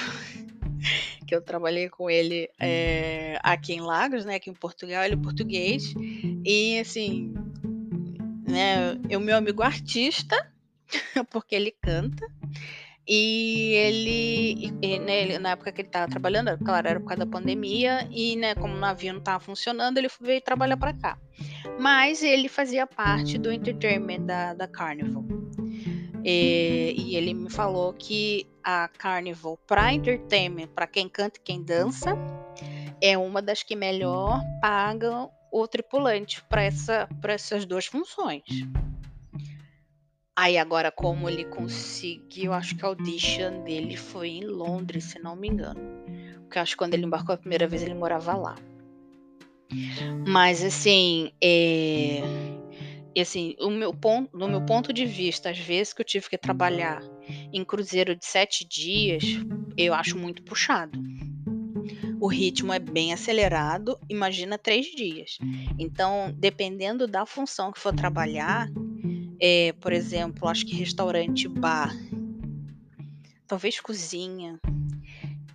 [1.25, 5.17] que eu trabalhei com ele é, aqui em Lagos, né, aqui em Portugal, ele é
[5.17, 5.93] português,
[6.45, 7.33] e assim,
[8.47, 10.35] né, o meu amigo artista,
[11.31, 12.25] porque ele canta,
[13.07, 17.25] e ele, e, né, ele, na época que ele estava trabalhando, claro, era por causa
[17.25, 21.17] da pandemia, e né, como o navio não estava funcionando, ele veio trabalhar para cá.
[21.79, 25.23] Mas ele fazia parte do entertainment da, da Carnival.
[26.25, 31.63] E, e ele me falou que a Carnival para entertainment, para quem canta e quem
[31.63, 32.17] dança,
[33.01, 38.43] é uma das que melhor pagam o tripulante para essa, essas duas funções.
[40.35, 45.33] Aí agora como ele conseguiu, acho que a audition dele foi em Londres, se não
[45.33, 45.79] me engano.
[46.41, 48.55] Porque acho que quando ele embarcou a primeira vez ele morava lá.
[50.27, 52.56] Mas assim, é
[53.17, 56.29] e assim, o meu ponto, no meu ponto de vista, às vezes que eu tive
[56.29, 57.01] que trabalhar
[57.51, 59.23] em cruzeiro de sete dias,
[59.75, 60.99] eu acho muito puxado.
[62.21, 65.39] O ritmo é bem acelerado, imagina três dias.
[65.79, 68.69] Então, dependendo da função que for trabalhar,
[69.41, 71.91] é, por exemplo, acho que restaurante, bar,
[73.47, 74.59] talvez cozinha,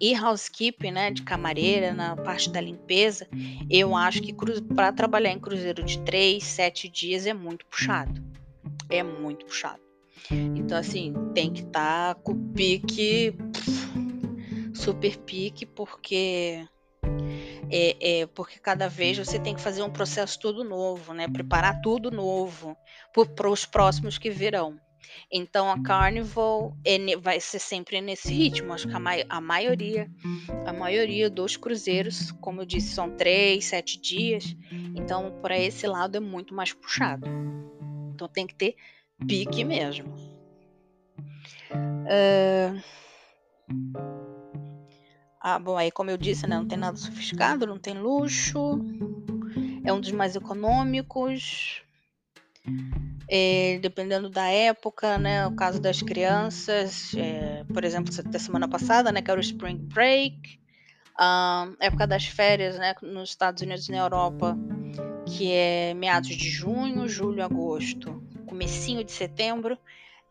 [0.03, 3.29] e housekeeping, né, de camareira, na parte da limpeza,
[3.71, 4.35] eu acho que
[4.75, 8.21] para trabalhar em cruzeiro de 3, 7 dias é muito puxado.
[8.91, 9.81] É muito puxado.
[10.29, 13.33] Então, assim, tem que estar tá com o pique,
[14.75, 16.67] super pique, porque
[17.71, 21.29] é, é, porque cada vez você tem que fazer um processo todo novo, né?
[21.29, 22.77] Preparar tudo novo
[23.37, 24.81] para os próximos que virão.
[25.31, 28.73] Então a Carnival é, vai ser sempre nesse ritmo.
[28.73, 30.11] Acho que a, a, maioria,
[30.67, 34.57] a maioria dos cruzeiros, como eu disse, são três, sete dias.
[34.95, 37.27] Então para esse lado é muito mais puxado.
[38.15, 38.77] Então tem que ter
[39.27, 40.15] pique mesmo.
[41.73, 42.83] Uh...
[45.45, 48.79] Ah, bom, aí como eu disse, né, não tem nada sofisticado, não tem luxo.
[49.85, 51.83] É um dos mais econômicos
[53.29, 55.47] é, dependendo da época, né?
[55.47, 59.23] O caso das crianças, é, por exemplo, da semana passada, né?
[59.23, 60.61] Que era o Spring Break,
[61.17, 62.95] a época das férias, né?
[63.03, 64.57] Nos Estados Unidos e na Europa,
[65.27, 69.79] que é meados de junho, julho, agosto, comecinho de setembro,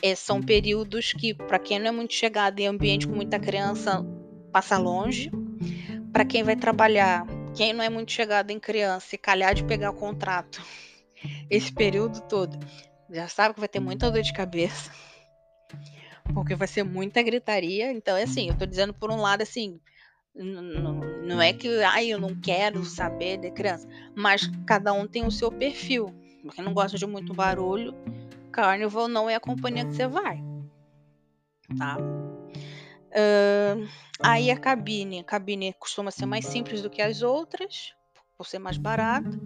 [0.01, 4.05] é, são períodos que, para quem não é muito chegado em ambiente com muita criança,
[4.51, 5.31] passa longe.
[6.11, 9.91] Para quem vai trabalhar, quem não é muito chegado em criança e calhar de pegar
[9.91, 10.61] o contrato
[11.49, 12.57] esse período todo,
[13.09, 14.91] já sabe que vai ter muita dor de cabeça.
[16.33, 17.91] Porque vai ser muita gritaria.
[17.91, 19.79] Então, é assim, eu tô dizendo por um lado assim.
[20.33, 25.31] Não é que ai, eu não quero saber de criança, mas cada um tem o
[25.31, 26.13] seu perfil.
[26.55, 27.93] Quem não gosta de muito barulho,
[28.51, 30.41] Carnival não é a companhia que você vai.
[31.77, 31.97] Tá?
[33.11, 33.87] Uh,
[34.21, 35.19] aí a cabine.
[35.19, 37.93] A cabine costuma ser mais simples do que as outras,
[38.37, 39.39] por ser mais barato.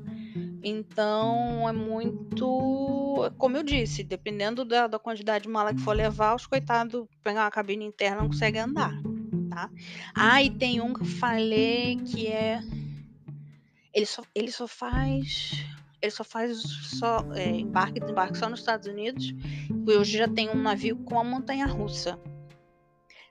[0.67, 3.31] Então é muito.
[3.37, 7.43] Como eu disse, dependendo da, da quantidade de mala que for levar, os coitados pegar
[7.43, 8.91] uma cabine interna não conseguem andar.
[9.47, 9.69] Tá?
[10.15, 12.63] Ah, e tem um que eu falei que é.
[13.93, 15.63] Ele só, ele só faz.
[16.01, 19.35] Ele só faz só, é, embarque e desembarque só nos Estados Unidos.
[19.69, 22.19] E hoje já tem um navio com a montanha russa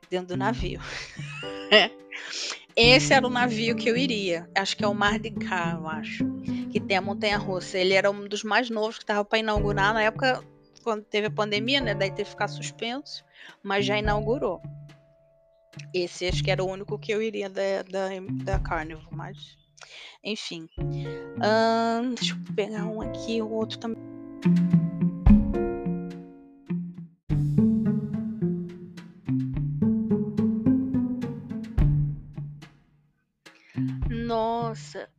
[0.09, 0.81] dentro do navio.
[2.77, 4.49] Esse era o navio que eu iria.
[4.57, 6.25] Acho que é o Mar de Cá, eu acho
[6.75, 7.79] que tem a montanha russa.
[7.79, 10.43] Ele era um dos mais novos que estava para inaugurar na época
[10.83, 11.95] quando teve a pandemia, né?
[11.95, 13.25] Daí teve que ficar suspenso,
[13.63, 14.61] mas já inaugurou.
[15.95, 18.09] Esse acho que era o único que eu iria da, da,
[18.43, 19.57] da Carnival, mas
[20.25, 20.69] enfim.
[20.77, 24.03] Hum, deixa eu pegar um aqui, o outro também.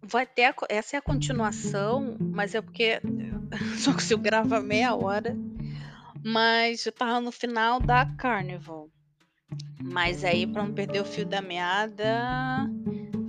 [0.08, 3.02] Vai ter a, essa é a continuação, mas é porque
[3.78, 5.36] só consigo gravar meia hora.
[6.24, 8.90] Mas eu tava no final da Carnival.
[9.80, 12.68] Mas aí, para não perder o fio da meada,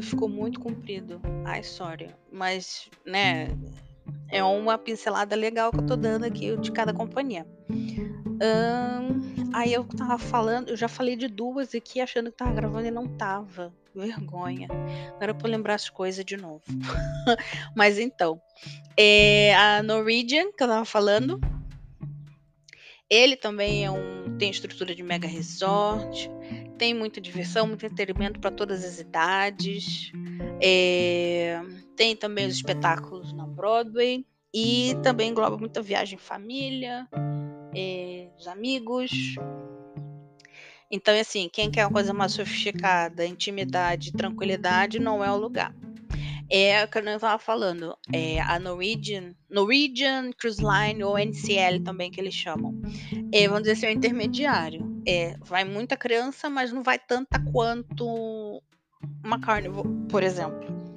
[0.00, 2.16] ficou muito comprido a história.
[2.32, 3.48] Mas, né,
[4.30, 7.46] é uma pincelada legal que eu tô dando aqui de cada companhia.
[9.56, 12.90] Aí eu tava falando, eu já falei de duas aqui achando que tava gravando e
[12.90, 13.72] não tava.
[13.94, 14.68] Vergonha.
[15.14, 16.62] Agora pra lembrar as coisas de novo.
[17.74, 18.38] Mas então,
[18.94, 21.40] é a Norwegian, que eu tava falando.
[23.08, 26.30] Ele também é um, tem estrutura de mega resort,
[26.76, 30.12] tem muita diversão, muito entretenimento para todas as idades.
[30.60, 31.62] É,
[31.96, 37.08] tem também os espetáculos na Broadway e também engloba muita viagem em família,
[37.76, 39.10] é, os amigos.
[40.90, 45.74] Então, é assim, quem quer uma coisa mais sofisticada, intimidade, tranquilidade, não é o lugar.
[46.48, 52.08] É o que eu estava falando, é a Norwegian, Norwegian Cruise Line ou NCL também
[52.08, 52.80] que eles chamam.
[53.32, 55.02] É, vamos dizer assim, é o intermediário.
[55.06, 58.62] É, vai muita criança, mas não vai tanta quanto
[59.24, 60.95] uma Carnival, por exemplo.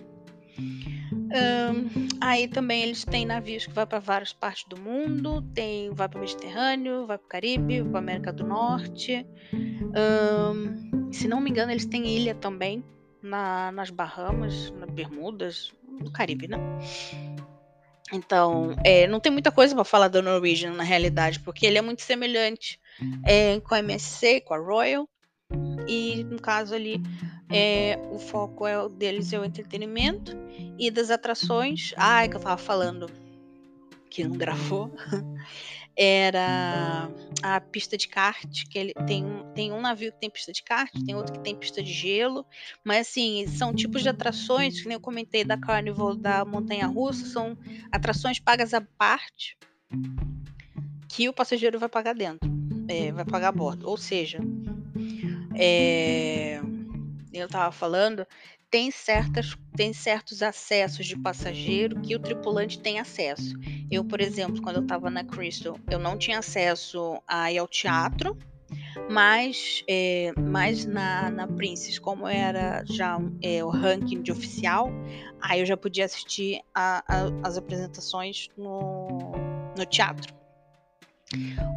[1.29, 6.09] Um, aí também eles têm navios que vai para várias partes do mundo, tem vai
[6.09, 9.25] para o Mediterrâneo, vai para o Caribe, para América do Norte.
[9.53, 12.83] Um, se não me engano, eles têm ilha também
[13.21, 16.57] na, nas Bahamas, nas Bermudas, no Caribe, né?
[18.11, 21.81] Então, é, não tem muita coisa para falar do Norwegian na realidade, porque ele é
[21.81, 22.79] muito semelhante
[23.23, 25.07] é, com a MSC, com a Royal,
[25.89, 27.01] e no caso ali
[27.49, 30.37] é, o foco é deles é o entretenimento
[30.77, 31.93] e das atrações.
[31.97, 33.09] É que eu tava falando
[34.09, 34.91] que não gravou.
[35.97, 37.09] Era
[37.43, 40.89] a pista de kart, que ele tem, tem um navio que tem pista de kart,
[41.05, 42.45] tem outro que tem pista de gelo,
[42.85, 47.25] mas assim, são tipos de atrações, que nem eu comentei da Carnival da Montanha Russa,
[47.25, 47.57] são
[47.91, 49.57] atrações pagas à parte
[51.09, 52.49] que o passageiro vai pagar dentro,
[52.87, 53.89] é, vai pagar a bordo.
[53.89, 54.39] Ou seja,
[55.61, 56.61] é,
[57.33, 58.25] eu estava falando,
[58.71, 63.55] tem, certas, tem certos acessos de passageiro que o tripulante tem acesso.
[63.91, 67.67] Eu, por exemplo, quando eu estava na Crystal, eu não tinha acesso a ir ao
[67.67, 68.37] teatro,
[69.09, 74.89] mas, é, mas na, na Princess, como era já é, o ranking de oficial,
[75.41, 79.33] aí eu já podia assistir a, a, as apresentações no,
[79.75, 80.39] no teatro.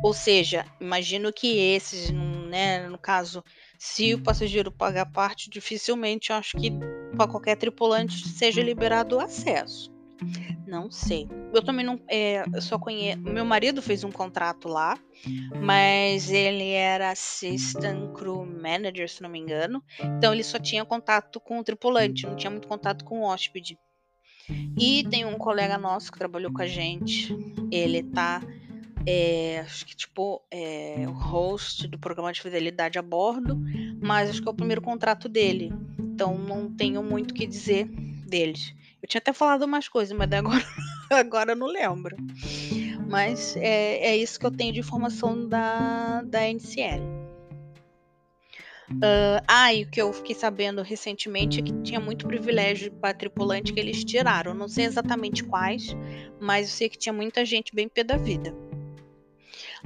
[0.02, 3.44] Ou seja, imagino que esses, né, no caso,
[3.84, 6.70] se o passageiro pagar parte, dificilmente eu acho que
[7.16, 9.92] para qualquer tripulante seja liberado o acesso.
[10.64, 11.28] Não sei.
[11.52, 12.00] Eu também não.
[12.08, 13.20] É, eu só conheço.
[13.20, 14.96] Meu marido fez um contrato lá,
[15.60, 19.82] mas ele era assistant crew manager, se não me engano.
[20.16, 23.76] Então ele só tinha contato com o tripulante, não tinha muito contato com o hóspede.
[24.78, 27.34] E tem um colega nosso que trabalhou com a gente.
[27.68, 28.40] Ele tá
[29.06, 33.58] é, acho que tipo é, o host do programa de fidelidade a bordo,
[34.00, 37.86] mas acho que é o primeiro contrato dele, então não tenho muito o que dizer
[38.26, 38.74] deles.
[39.02, 40.64] Eu tinha até falado umas coisas, mas agora,
[41.10, 42.16] agora eu não lembro.
[43.08, 47.22] Mas é, é isso que eu tenho de informação da, da NCL.
[48.90, 53.14] Uh, ah, e o que eu fiquei sabendo recentemente é que tinha muito privilégio para
[53.14, 54.54] tripulante que eles tiraram.
[54.54, 55.96] Não sei exatamente quais,
[56.40, 58.54] mas eu sei que tinha muita gente bem pé da vida.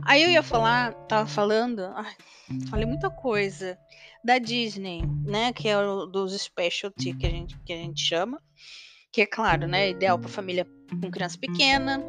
[0.03, 2.15] Aí eu ia falar, tava falando, ai,
[2.69, 3.79] falei muita coisa
[4.25, 8.41] da Disney, né, que é o dos specialty que a gente que a gente chama,
[9.13, 10.67] que é claro, né, ideal para família
[11.01, 12.05] com criança pequena,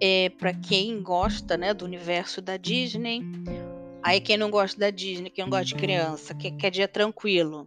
[0.00, 3.22] é para quem gosta, né, do universo da Disney.
[4.02, 7.66] Aí quem não gosta da Disney, quem não gosta de criança, que quer dia tranquilo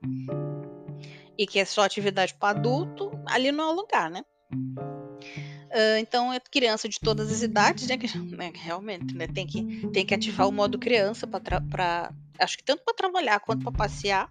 [1.37, 4.23] e que é só atividade para adulto, ali não é o lugar, né?
[5.75, 7.97] Uh, então é criança de todas as idades, né?
[7.97, 9.27] Que, né, realmente, né?
[9.27, 13.63] Tem que, tem que ativar o modo criança para acho que tanto para trabalhar quanto
[13.63, 14.29] para passear.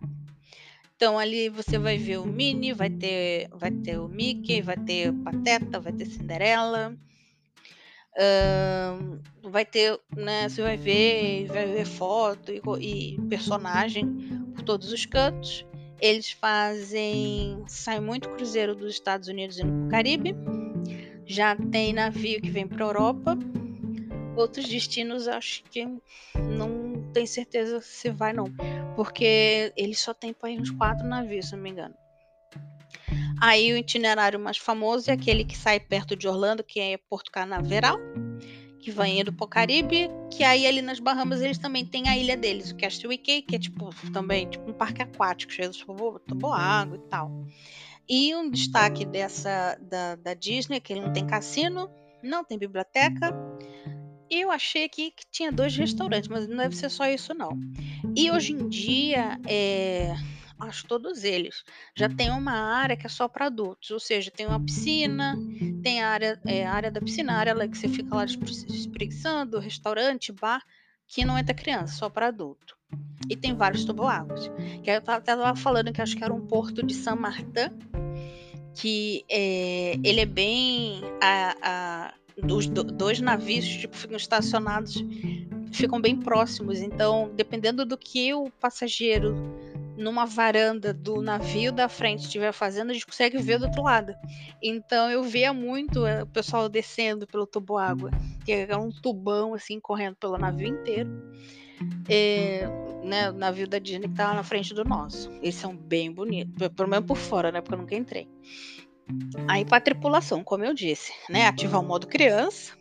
[0.96, 5.10] Então ali você vai ver o Minnie, vai ter, vai ter o Mickey, vai ter
[5.10, 6.96] o Pateta, vai ter Cinderela.
[8.16, 10.48] Uh, vai ter, né?
[10.48, 14.06] Você vai ver, vai ver foto e, e personagem
[14.54, 15.66] por todos os cantos.
[16.00, 17.62] Eles fazem.
[17.68, 20.34] Sai muito cruzeiro dos Estados Unidos indo pro Caribe.
[21.26, 23.38] Já tem navio que vem para Europa.
[24.36, 25.86] Outros destinos acho que
[26.36, 28.46] não tenho certeza se vai não,
[28.96, 31.94] porque ele só tem para uns quatro navios, se não me engano.
[33.40, 37.30] Aí o itinerário mais famoso é aquele que sai perto de Orlando, que é Porto
[37.30, 37.98] Canaveral,
[38.80, 42.36] que vai indo pro Caribe, que aí ali nas Bahamas eles também têm a ilha
[42.36, 45.84] deles, o Castaway Cay, que é tipo também tipo um parque aquático, cheio de
[46.26, 47.46] toboágua e tal.
[48.08, 51.90] E um destaque dessa da, da Disney, que ele não tem cassino,
[52.22, 53.34] não tem biblioteca.
[54.30, 57.58] E eu achei aqui que tinha dois restaurantes, mas não deve ser só isso não.
[58.16, 60.14] E hoje em dia, é,
[60.58, 61.62] acho todos eles,
[61.96, 65.36] já tem uma área que é só para adultos, ou seja, tem uma piscina,
[65.82, 70.32] tem a área, é, área da piscina, a área que você fica lá espreguiçando, restaurante,
[70.32, 70.62] bar,
[71.06, 72.76] que não entra criança, só para adulto.
[73.28, 74.50] E tem vários toboáguas.
[74.82, 77.70] Que eu estava falando que acho que era um porto de San Martin,
[78.74, 85.04] que é, ele é bem a, a dos do, dois navios tipo ficam estacionados
[85.70, 89.36] ficam bem próximos então dependendo do que o passageiro
[89.96, 94.14] numa varanda do navio da frente estiver fazendo, a gente consegue ver do outro lado.
[94.62, 98.10] Então eu via muito eh, o pessoal descendo pelo tubo água,
[98.44, 101.10] que é um tubão assim correndo pelo navio inteiro.
[102.08, 102.66] É,
[103.02, 105.30] né, o navio da Disney que tava na frente do nosso.
[105.42, 107.60] Eles são bem bonitos, pelo menos por fora, né?
[107.60, 108.28] Porque eu nunca entrei.
[109.48, 111.46] Aí para tripulação, como eu disse, né?
[111.46, 112.74] Ativar o modo criança.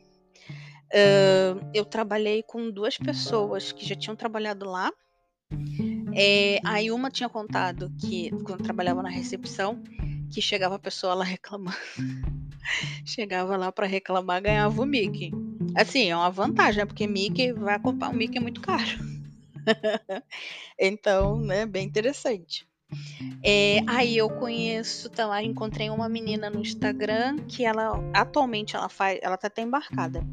[0.93, 4.91] Uh, eu trabalhei com duas pessoas que já tinham trabalhado lá
[6.16, 9.82] é, aí uma tinha contado que, quando trabalhava na recepção,
[10.32, 11.78] que chegava a pessoa lá reclamando.
[13.06, 15.32] chegava lá para reclamar, ganhava o Mickey.
[15.76, 16.86] Assim, é uma vantagem, né?
[16.86, 18.84] Porque Mickey vai comprar um Mickey é muito caro.
[20.80, 22.67] então, né, bem interessante.
[23.43, 28.88] É, aí eu conheço, tá lá, encontrei uma menina no Instagram que ela atualmente ela
[28.88, 30.24] faz, ela tá até embarcada.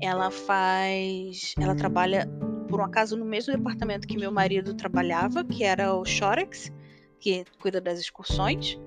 [0.00, 2.28] Ela faz, ela trabalha
[2.68, 6.72] por um acaso no mesmo departamento que meu marido trabalhava, que era o Shorex,
[7.20, 8.78] que cuida das excursões.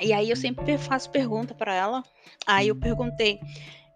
[0.00, 2.02] E aí eu sempre faço pergunta para ela.
[2.46, 3.38] Aí eu perguntei,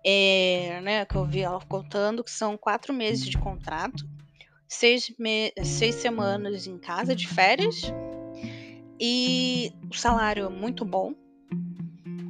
[0.06, 4.06] é, né, que eu vi ela contando que são quatro meses de contrato,
[4.68, 7.92] seis, me seis semanas em casa de férias
[9.00, 11.14] e o salário é muito bom,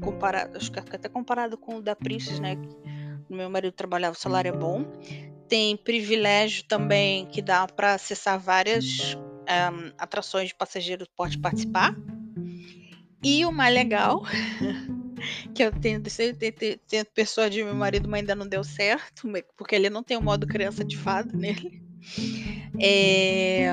[0.02, 2.56] comparado, acho que até comparado com o da Princess, né?
[3.28, 4.84] Meu marido trabalhava, o salário é bom
[5.48, 11.94] tem privilégio também que dá para acessar várias um, atrações de passageiros pode participar.
[13.22, 14.22] E o mais legal,
[15.56, 19.26] que eu tento, tento, tento persuadir meu marido, mas ainda não deu certo,
[19.56, 21.82] porque ele não tem o modo criança de fada nele.
[22.78, 23.70] É,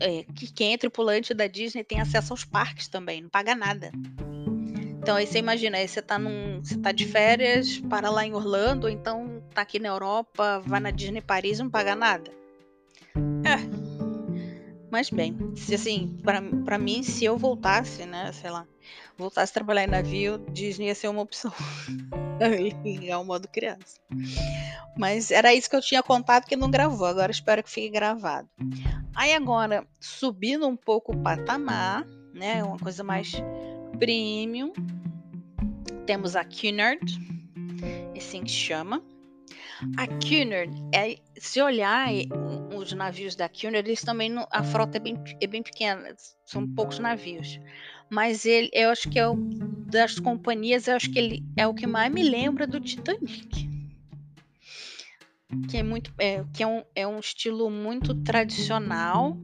[0.00, 3.92] é, que quem é tripulante da Disney tem acesso aos parques também, não paga nada.
[4.98, 6.60] Então aí você imagina, aí você tá num.
[6.64, 10.80] Você tá de férias, para lá em Orlando, ou então tá aqui na Europa, vai
[10.80, 12.30] na Disney Paris não paga nada.
[13.44, 13.86] É.
[14.90, 16.18] Mas bem, se assim,
[16.64, 18.66] para mim, se eu voltasse, né, sei lá,
[19.16, 21.52] voltasse a trabalhar em navio, Disney ia ser uma opção.
[22.84, 23.98] Ligar o modo criança.
[24.96, 28.48] Mas era isso que eu tinha contado que não gravou, agora espero que fique gravado.
[29.14, 32.04] Aí agora, subindo um pouco o patamar,
[32.34, 33.32] né, uma coisa mais
[33.98, 34.72] premium.
[36.06, 37.00] Temos a Cunard,
[38.16, 39.02] assim que chama.
[39.96, 42.08] A Cunard, é, se olhar
[42.74, 46.14] os navios da Cunard, eles também não, a frota é bem, é bem pequena,
[46.44, 47.60] são poucos navios.
[48.10, 51.74] Mas ele, eu acho que é o das companhias, eu acho que ele é o
[51.74, 53.68] que mais me lembra do Titanic.
[55.70, 59.36] Que é muito, é, que é um, é um estilo muito tradicional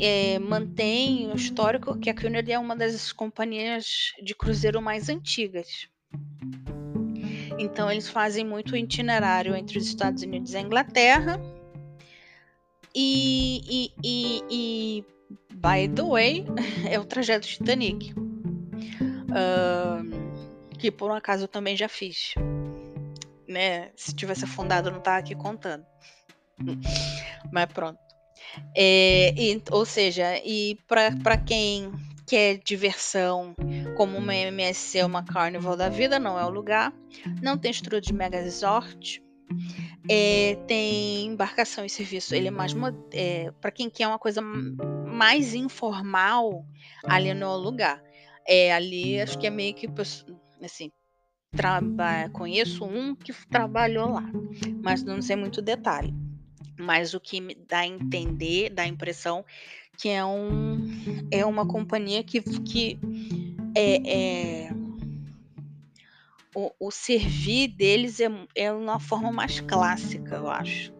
[0.00, 5.88] é, mantém o histórico que a Cunard é uma das companhias de cruzeiro mais antigas.
[7.58, 11.40] Então eles fazem muito itinerário entre os Estados Unidos e a Inglaterra.
[12.94, 15.04] E, e, e, e
[15.54, 16.44] by the way,
[16.88, 18.12] é o trajeto Titanic.
[19.34, 20.24] Uh,
[20.78, 22.34] que por um acaso eu também já fiz.
[23.48, 23.90] Né?
[23.96, 25.84] Se tivesse afundado, eu não estava aqui contando.
[27.52, 27.98] Mas pronto.
[28.76, 31.92] É, e, ou seja, e para quem
[32.26, 33.54] quer diversão,
[33.96, 36.92] como uma MSC ou uma Carnival da vida, não é o lugar.
[37.42, 39.22] Não tem estrutura de mega resort.
[40.08, 42.34] É, tem embarcação e serviço.
[42.34, 42.74] Ele é mais
[43.12, 44.42] é, para quem quer uma coisa
[45.14, 46.64] mais informal,
[47.04, 48.02] ali não é o lugar.
[48.46, 49.88] É, ali acho que é meio que
[50.62, 50.90] assim,
[51.50, 54.24] trabalha, conheço um que trabalhou lá,
[54.82, 56.14] mas não sei muito detalhe
[56.78, 59.44] mas o que me dá a entender, dá a impressão
[59.96, 60.80] que é, um,
[61.30, 62.98] é uma companhia que, que
[63.74, 64.70] é, é
[66.54, 70.93] o, o servir deles é, é uma forma mais clássica, eu acho.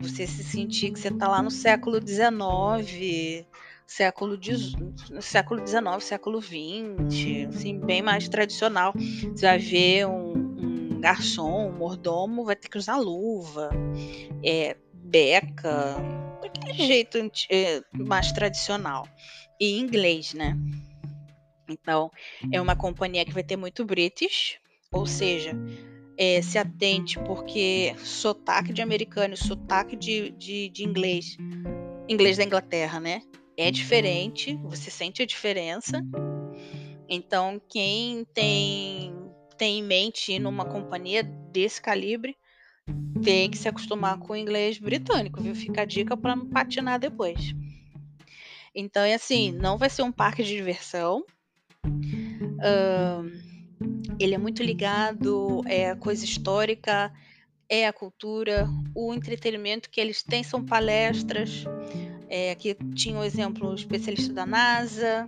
[0.00, 3.46] Você se sentir que você está lá no século XIX,
[3.86, 4.76] século XIX,
[5.20, 8.92] século XIX, século XX, assim, bem mais tradicional.
[8.94, 13.70] Você vai ver um, um garçom, um mordomo, vai ter que usar luva,
[14.44, 15.96] é, beca,
[16.40, 17.18] daquele jeito
[17.50, 19.08] é, mais tradicional.
[19.60, 20.56] E inglês, né?
[21.68, 22.10] Então,
[22.52, 24.58] é uma companhia que vai ter muito British,
[24.92, 25.52] ou seja,
[26.18, 31.36] é, se atente, porque sotaque de americano e sotaque de, de, de inglês,
[32.08, 33.22] inglês da Inglaterra, né?
[33.56, 36.04] É diferente, você sente a diferença.
[37.08, 39.14] Então, quem tem,
[39.56, 42.36] tem em mente ir numa companhia desse calibre,
[43.22, 45.54] tem que se acostumar com o inglês britânico, viu?
[45.54, 47.54] Fica a dica para não patinar depois.
[48.74, 51.24] Então, é assim, não vai ser um parque de diversão.
[51.84, 53.47] Uh,
[54.18, 57.12] ele é muito ligado é a coisa histórica,
[57.68, 61.64] é a cultura, o entretenimento que eles têm são palestras.
[62.28, 65.26] É, aqui tinha o exemplo especialista da NASA,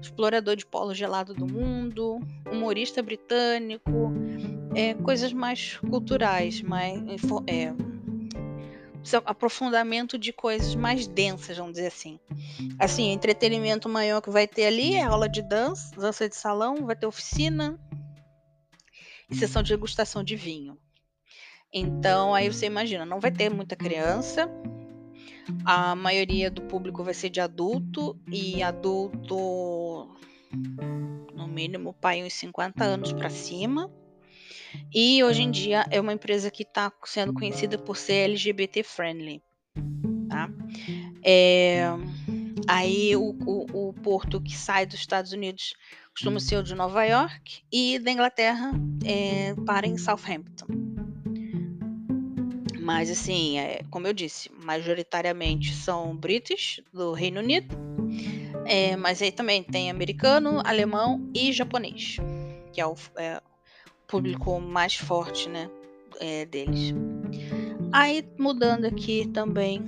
[0.00, 2.20] explorador de polo gelado do mundo,
[2.50, 4.12] humorista britânico,
[4.74, 7.72] é, coisas mais culturais, mais é,
[9.24, 12.18] aprofundamento de coisas mais densas, vamos dizer assim.
[12.78, 16.96] Assim, entretenimento maior que vai ter ali é aula de dança, dança de salão, vai
[16.96, 17.78] ter oficina,
[19.30, 20.78] e sessão de degustação de vinho.
[21.72, 24.50] Então, aí você imagina, não vai ter muita criança,
[25.64, 30.08] a maioria do público vai ser de adulto e adulto
[31.34, 33.90] no mínimo pai uns 50 anos para cima.
[34.94, 39.42] E hoje em dia é uma empresa que está sendo conhecida por ser LGBT friendly.
[40.28, 40.48] Tá?
[41.22, 41.84] É,
[42.66, 45.74] aí o, o, o porto que sai dos Estados Unidos
[46.12, 48.72] costuma ser o de Nova York e da Inglaterra
[49.04, 50.66] é, para em Southampton.
[52.80, 57.76] Mas assim, é, como eu disse, majoritariamente são british do Reino Unido,
[58.64, 62.16] é, mas aí também tem americano, alemão e japonês,
[62.72, 63.42] que é o, é,
[64.06, 65.70] público mais forte, né,
[66.20, 66.94] é, deles.
[67.92, 69.82] Aí mudando aqui também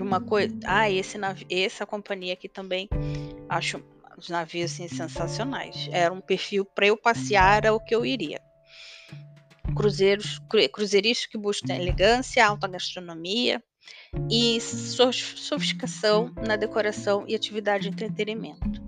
[0.00, 1.18] uma coisa, ah, esse
[1.50, 2.88] essa companhia aqui também
[3.48, 3.82] acho
[4.18, 5.88] os navios assim, sensacionais.
[5.92, 8.40] Era um perfil para eu passear, era o que eu iria.
[9.76, 10.40] Cruzeiros,
[10.72, 13.62] cruzeiristas que buscam elegância, alta gastronomia
[14.30, 18.82] e sofisticação na decoração e atividade de entretenimento.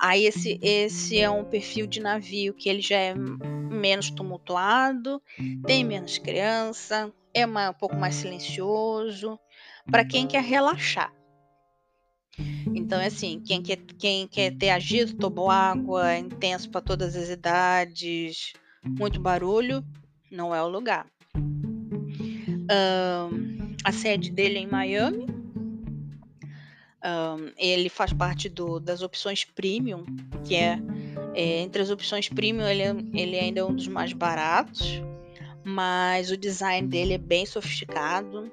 [0.00, 5.22] Aí esse, esse é um perfil de navio que ele já é menos tumultuado,
[5.66, 9.38] tem menos criança, é uma, um pouco mais silencioso,
[9.90, 11.12] para quem quer relaxar.
[12.74, 17.28] Então, é assim, quem quer, quem quer ter agito, tomou água, intenso para todas as
[17.28, 18.52] idades,
[18.84, 19.84] muito barulho,
[20.30, 21.06] não é o lugar.
[22.70, 25.37] Um, a sede dele é em Miami.
[27.04, 30.04] Um, ele faz parte do, das opções premium,
[30.44, 30.80] que é,
[31.32, 32.82] é, entre as opções premium ele,
[33.14, 35.00] ele ainda é um dos mais baratos,
[35.64, 38.50] mas o design dele é bem sofisticado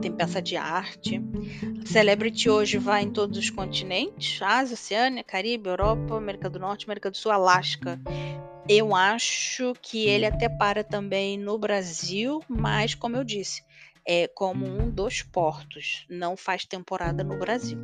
[0.00, 1.20] tem peça de arte.
[1.84, 7.10] Celebrity hoje vai em todos os continentes: Ásia, Oceânia, Caribe, Europa, América do Norte, América
[7.10, 8.00] do Sul, Alasca.
[8.68, 13.62] Eu acho que ele até para também no Brasil, mas como eu disse,
[14.10, 17.78] é como um dos portos, não faz temporada no Brasil.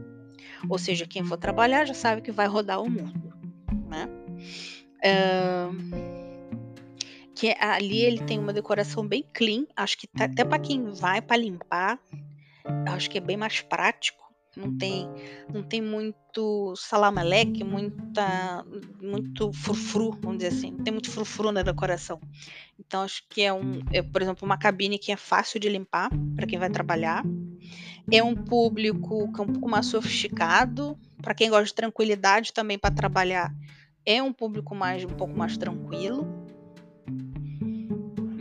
[0.71, 3.35] Ou seja, quem for trabalhar já sabe que vai rodar o mundo,
[3.87, 4.09] né?
[7.35, 11.21] Que ali ele tem uma decoração bem clean, acho que tá, até para quem vai
[11.21, 11.99] para limpar,
[12.89, 14.24] acho que é bem mais prático.
[14.57, 15.09] Não tem,
[15.53, 18.65] não tem muito salamaleque, muita,
[19.03, 20.71] muito frufru, vamos dizer assim.
[20.71, 22.21] Não tem muito frufru na decoração.
[22.79, 26.11] Então acho que é um, é, por exemplo, uma cabine que é fácil de limpar
[26.37, 27.25] para quem vai trabalhar.
[28.11, 32.79] É um público que é um pouco mais sofisticado, para quem gosta de tranquilidade também
[32.79, 33.55] para trabalhar.
[34.05, 36.45] É um público mais um pouco mais tranquilo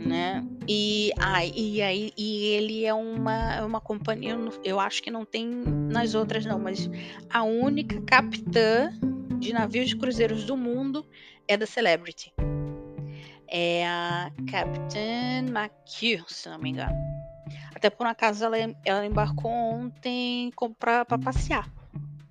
[0.04, 0.46] né?
[0.66, 5.24] E, ah, e aí e ele é uma, é uma companhia, eu, acho que não
[5.24, 6.88] tem nas outras não, mas
[7.28, 8.90] a única capitã
[9.38, 11.06] de navios de cruzeiros do mundo
[11.46, 12.32] é da Celebrity.
[13.46, 16.96] É a Captain McHugh, se não me engano.
[17.74, 21.70] Até por acaso ela, ela embarcou ontem para passear.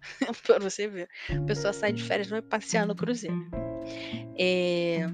[0.46, 1.08] para você ver.
[1.30, 3.50] A pessoa sai de férias e vai passear no cruzeiro.
[4.38, 5.08] É,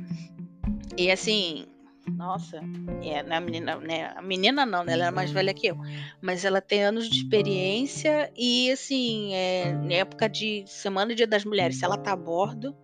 [0.98, 1.68] e assim,
[2.16, 2.58] nossa,
[3.04, 5.78] é, né, a menina, né, a menina não, né, ela é mais velha que eu,
[6.22, 11.46] mas ela tem anos de experiência e, assim, é, na época de Semana Dia das
[11.46, 12.76] Mulheres, se ela tá a bordo,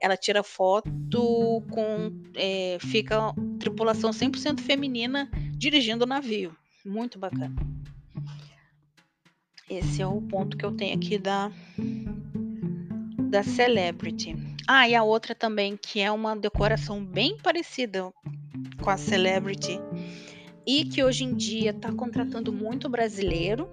[0.00, 6.54] ela tira foto com, é, fica tripulação 100% feminina dirigindo o navio,
[6.84, 7.54] muito bacana.
[9.68, 11.50] Esse é o ponto que eu tenho aqui da
[13.30, 14.36] da Celebrity.
[14.68, 18.12] Ah, e a outra também, que é uma decoração bem parecida
[18.84, 19.80] com a Celebrity
[20.66, 23.68] e que hoje em dia está contratando muito brasileiro.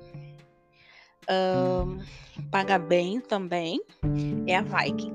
[2.49, 3.81] paga bem também.
[4.47, 5.13] É a Viking.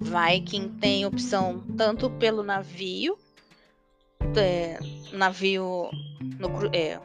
[0.00, 3.18] Viking tem opção tanto pelo navio,
[4.36, 4.78] é,
[5.12, 5.90] navio
[6.38, 6.98] no, é,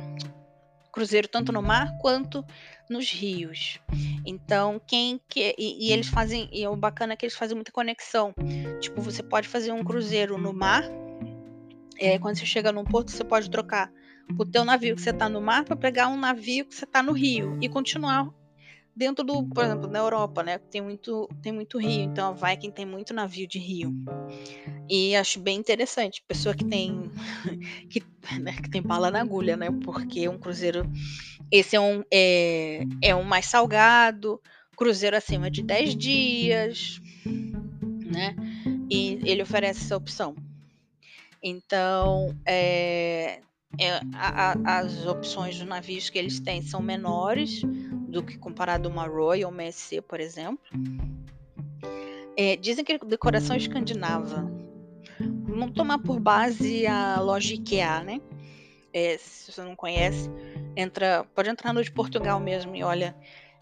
[0.91, 2.45] cruzeiro tanto no mar quanto
[2.89, 3.80] nos rios.
[4.26, 7.72] Então, quem que e, e, eles fazem, e o bacana é que eles fazem muita
[7.72, 8.34] conexão.
[8.80, 10.84] Tipo, você pode fazer um cruzeiro no mar.
[12.02, 13.91] É, quando você chega num porto, você pode trocar
[14.39, 17.04] o teu navio que você está no mar para pegar um navio que você está
[17.04, 18.28] no rio e continuar
[18.95, 20.58] dentro do, por exemplo, na Europa, né?
[20.58, 23.93] Tem muito, tem muito rio, então a Viking tem muito navio de rio.
[24.89, 27.12] E acho bem interessante, pessoa que tem
[27.88, 28.04] que,
[28.39, 29.70] né, que tem bala na agulha, né?
[29.84, 30.89] Porque um cruzeiro
[31.52, 34.41] esse é um é, é um mais salgado,
[34.76, 36.99] cruzeiro acima de 10 dias,
[38.04, 38.36] né?
[38.89, 40.36] E ele oferece essa opção.
[41.43, 43.41] Então, é,
[43.79, 48.87] é, a, a, as opções dos navios que eles têm são menores do que comparado
[48.87, 50.63] a uma Royal, uma ESC, por exemplo.
[52.37, 54.49] É, dizem que a decoração escandinava.
[55.43, 58.21] Vamos tomar por base a loja IKEA, né?
[58.93, 60.29] É, se você não conhece,
[60.75, 63.15] entra, pode entrar no de Portugal mesmo e olha,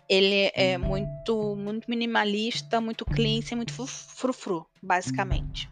[0.08, 5.70] ele é muito, muito minimalista, muito clean, sem muito frufru, basicamente.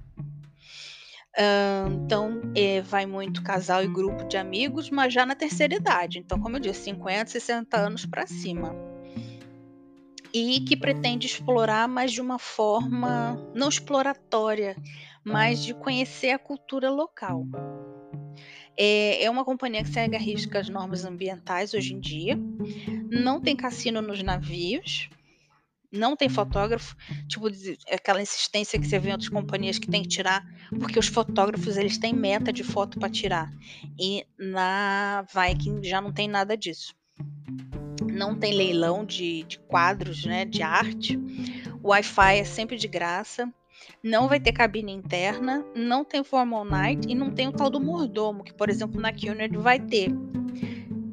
[1.37, 6.17] Então, é, vai muito casal e grupo de amigos, mas já na terceira idade.
[6.17, 8.75] Então, como eu disse, 50, 60 anos para cima.
[10.33, 14.75] E que pretende explorar, mas de uma forma não exploratória,
[15.23, 17.45] mas de conhecer a cultura local.
[18.75, 22.37] É, é uma companhia que segue a risca as normas ambientais hoje em dia.
[23.09, 25.09] Não tem cassino nos navios,
[25.97, 26.95] não tem fotógrafo,
[27.27, 27.47] tipo
[27.91, 30.45] aquela insistência que você vê em outras companhias que tem que tirar,
[30.79, 33.51] porque os fotógrafos eles têm meta de foto para tirar.
[33.99, 36.95] E na Viking já não tem nada disso.
[38.11, 41.17] Não tem leilão de, de quadros, né, de arte.
[41.83, 43.51] O Wi-Fi é sempre de graça.
[44.03, 47.79] Não vai ter cabine interna, não tem formal night e não tem o tal do
[47.79, 50.11] mordomo, que por exemplo na Cunard vai ter.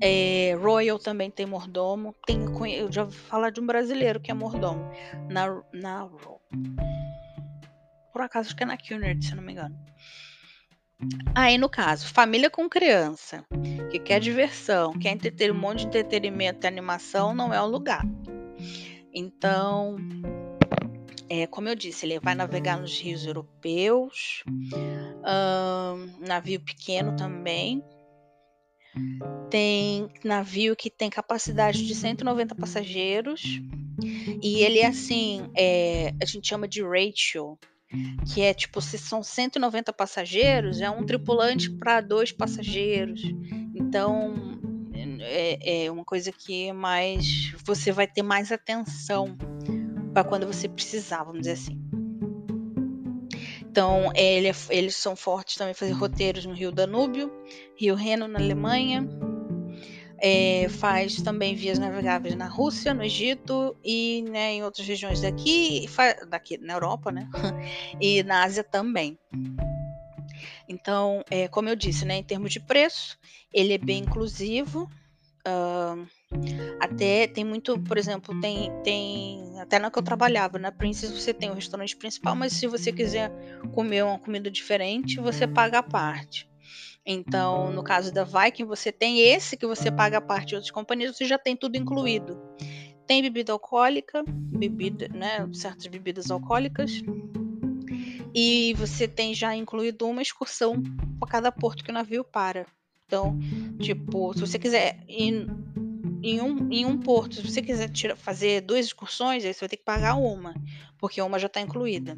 [0.07, 2.15] É, Royal também tem mordomo.
[2.27, 2.39] Tem,
[2.77, 4.85] eu já ouvi falar de um brasileiro que é mordomo.
[5.31, 6.07] Na, na
[8.13, 9.75] Por acaso acho que é na Cunard, se não me engano.
[11.35, 13.47] Aí, no caso, família com criança,
[13.91, 18.05] que quer diversão, quer ter um monte de entretenimento e animação, não é o lugar.
[19.15, 19.97] Então,
[21.31, 27.83] é, como eu disse, ele vai navegar nos rios europeus, um, navio pequeno também,
[29.51, 33.43] tem navio que tem capacidade de 190 passageiros.
[34.43, 37.59] E ele é assim, é, a gente chama de ratio,
[38.33, 43.23] que é tipo, se são 190 passageiros, é um tripulante para dois passageiros.
[43.75, 44.35] Então,
[45.21, 49.37] é, é, uma coisa que mais você vai ter mais atenção
[50.13, 51.84] para quando você precisar, vamos dizer assim.
[53.75, 57.29] Então, ele, é eles são fortes também fazer roteiros no Rio Danúbio,
[57.77, 59.05] Rio Reno na Alemanha.
[60.17, 65.89] É, faz também vias navegáveis na Rússia, no Egito e né, em outras regiões daqui,
[66.29, 67.29] daqui na Europa, né?
[68.01, 69.19] e na Ásia também.
[70.69, 73.19] Então, é, como eu disse, né, em termos de preço,
[73.53, 74.89] ele é bem inclusivo.
[75.45, 76.07] Uh,
[76.81, 81.33] até tem muito, por exemplo, tem, tem até na que eu trabalhava, na Princess você
[81.33, 83.31] tem o restaurante principal, mas se você quiser
[83.73, 86.49] comer uma comida diferente, você paga a parte.
[87.07, 90.71] Então, no caso da Viking, você tem esse que você paga a parte de outras
[90.71, 92.39] companhias, você já tem tudo incluído.
[93.07, 97.03] Tem bebida alcoólica, bebida, né, certas bebidas alcoólicas.
[98.35, 100.83] E você tem já incluído uma excursão
[101.21, 102.67] para cada porto que o navio para.
[103.07, 103.39] Então,
[103.79, 105.47] tipo, se você quiser ir
[106.25, 109.69] em um, em um porto, se você quiser tira, fazer duas excursões, aí você vai
[109.69, 110.55] ter que pagar uma,
[110.99, 112.17] porque uma já está incluída.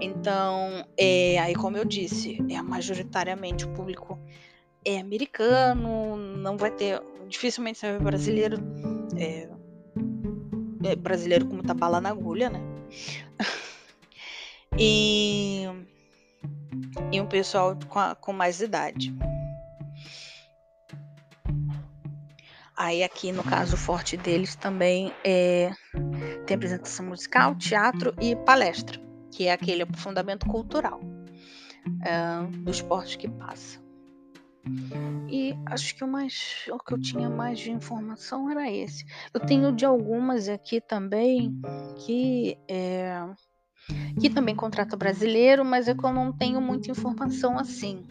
[0.00, 4.18] Então, é, aí como eu disse, é majoritariamente o público
[4.84, 8.56] é americano, não vai ter, dificilmente você vai ver brasileiro,
[9.16, 9.48] é,
[10.82, 12.60] é brasileiro como tá bala na agulha, né?
[14.76, 15.64] e
[17.12, 19.14] e um pessoal com, a, com mais idade.
[22.76, 25.72] Aí aqui no caso forte deles também é,
[26.46, 29.00] tem apresentação musical, teatro e palestra,
[29.32, 31.00] que é aquele aprofundamento cultural
[32.02, 33.80] é, do esporte que passa.
[35.28, 39.04] E acho que o mais o que eu tinha mais de informação era esse.
[39.32, 41.58] Eu tenho de algumas aqui também
[42.04, 43.24] que é,
[44.20, 48.04] que também contrata brasileiro, mas é que eu não tenho muita informação assim.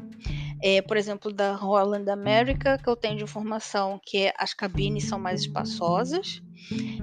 [0.68, 5.20] É, por exemplo, da Holland America, que eu tenho de informação que as cabines são
[5.20, 6.42] mais espaçosas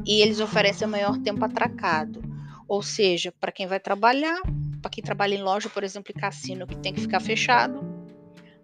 [0.04, 2.20] e eles oferecem maior tempo atracado.
[2.66, 4.42] Ou seja, para quem vai trabalhar,
[4.80, 7.80] para quem trabalha em loja, por exemplo, em cassino, que tem que ficar fechado,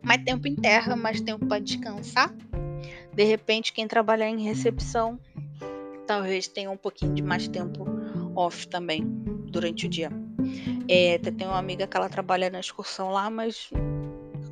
[0.03, 2.35] mais tempo em terra, mais tempo para descansar.
[3.15, 5.17] De repente, quem trabalhar em recepção,
[6.09, 7.87] talvez tenha um pouquinho de mais tempo
[8.35, 9.05] off também
[9.47, 10.11] durante o dia.
[10.89, 13.71] É, tem uma amiga que ela trabalha na excursão lá, mas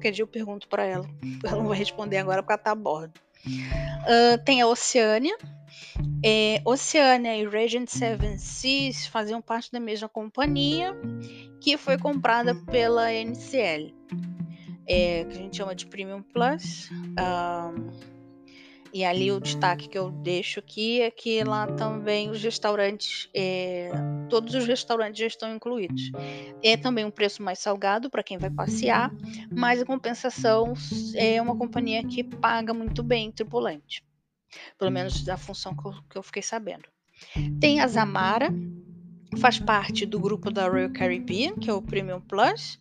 [0.06, 1.08] qualquer dia eu pergunto para ela.
[1.44, 3.20] Ela não vai responder agora porque ela tá a bordo.
[3.46, 5.36] Uh, tem a Oceânia.
[6.24, 10.94] É, Oceânia e Regent Seven Seas faziam parte da mesma companhia
[11.60, 13.94] que foi comprada pela NCL
[14.86, 16.90] é, que a gente chama de Premium Plus.
[16.92, 18.15] Um,
[18.96, 23.90] e ali o destaque que eu deixo aqui é que lá também os restaurantes, é,
[24.30, 26.10] todos os restaurantes já estão incluídos.
[26.62, 29.12] É também um preço mais salgado para quem vai passear,
[29.54, 30.72] mas a compensação
[31.14, 34.02] é uma companhia que paga muito bem tripulante.
[34.78, 36.88] Pelo menos da função que eu, que eu fiquei sabendo.
[37.60, 38.48] Tem a Zamara,
[39.36, 42.80] faz parte do grupo da Royal Caribbean, que é o Premium Plus.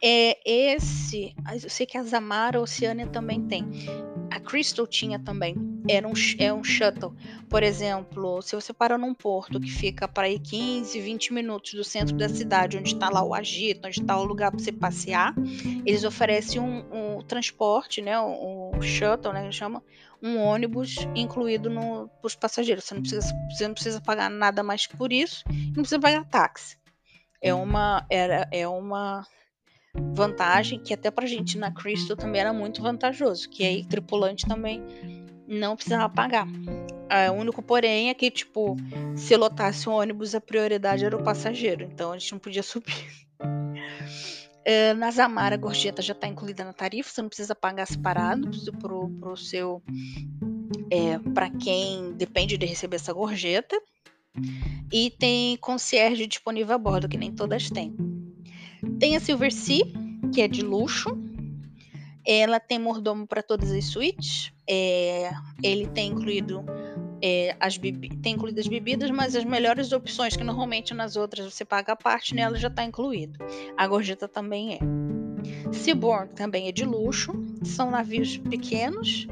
[0.00, 3.64] É esse, eu sei que a Zamara Oceania também tem.
[4.36, 5.56] A Crystal tinha também.
[5.88, 7.14] Era um, é um shuttle.
[7.48, 11.82] Por exemplo, se você para num porto que fica para aí 15, 20 minutos do
[11.82, 15.34] centro da cidade, onde está lá o agito, onde está o lugar para você passear,
[15.86, 18.20] eles oferecem um, um transporte, né?
[18.20, 19.46] Um, um shuttle, né?
[19.46, 19.82] Que chama
[20.22, 22.84] um ônibus incluído para os passageiros.
[22.84, 26.76] Você não, precisa, você não precisa pagar nada mais por isso, não precisa pagar táxi.
[27.40, 29.26] É uma, era, é uma
[30.14, 34.82] vantagem que até pra gente na Crystal também era muito vantajoso, que aí tripulante também
[35.46, 36.46] não precisava pagar.
[37.08, 38.76] É, o único porém é que, tipo,
[39.14, 43.26] se lotasse um ônibus, a prioridade era o passageiro, então a gente não podia subir.
[44.64, 48.50] É, na Zamara, a gorjeta já está incluída na tarifa, você não precisa pagar separado
[48.80, 49.80] pro, pro seu.
[50.90, 53.80] É, para quem depende de receber essa gorjeta.
[54.92, 57.94] E tem concierge disponível a bordo, que nem todas têm.
[58.98, 59.84] Tem a Silver Sea,
[60.32, 61.16] que é de luxo.
[62.26, 64.52] Ela tem mordomo para todas as suítes.
[64.68, 65.30] É,
[65.62, 66.64] ele tem incluído
[67.22, 71.64] é, as tem incluído as bebidas, mas as melhores opções que normalmente nas outras você
[71.64, 73.38] paga a parte, nela já está incluído.
[73.76, 74.78] A gorjeta também é.
[75.72, 77.32] Seaborn também é de luxo.
[77.64, 79.26] São navios pequenos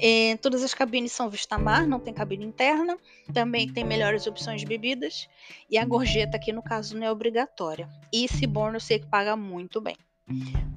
[0.00, 2.98] é, todas as cabines são vista mar, não tem cabine interna.
[3.32, 5.28] Também tem melhores opções de bebidas.
[5.68, 7.88] E a gorjeta aqui, no caso, não é obrigatória.
[8.12, 9.96] E Ciborno eu sei que paga muito bem.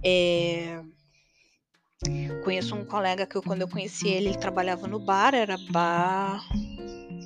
[0.03, 0.81] É...
[2.43, 6.43] Conheço um colega que eu, quando eu conheci ele, ele trabalhava no bar, era bar.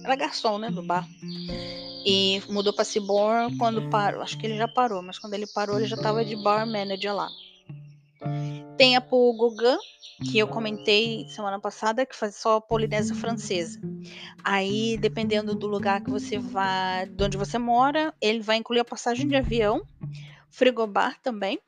[0.03, 0.69] Era garçom, né?
[0.69, 1.07] Do bar.
[2.05, 4.21] E mudou para Ciborno quando parou.
[4.21, 7.15] Acho que ele já parou, mas quando ele parou, ele já estava de bar manager
[7.15, 7.27] lá.
[8.77, 9.77] Tem a Paul Gauguin,
[10.23, 13.79] que eu comentei semana passada, que faz só a Polinésia Francesa.
[14.43, 18.85] Aí, dependendo do lugar que você vai, de onde você mora, ele vai incluir a
[18.85, 19.81] passagem de avião,
[20.49, 21.59] frigobar também,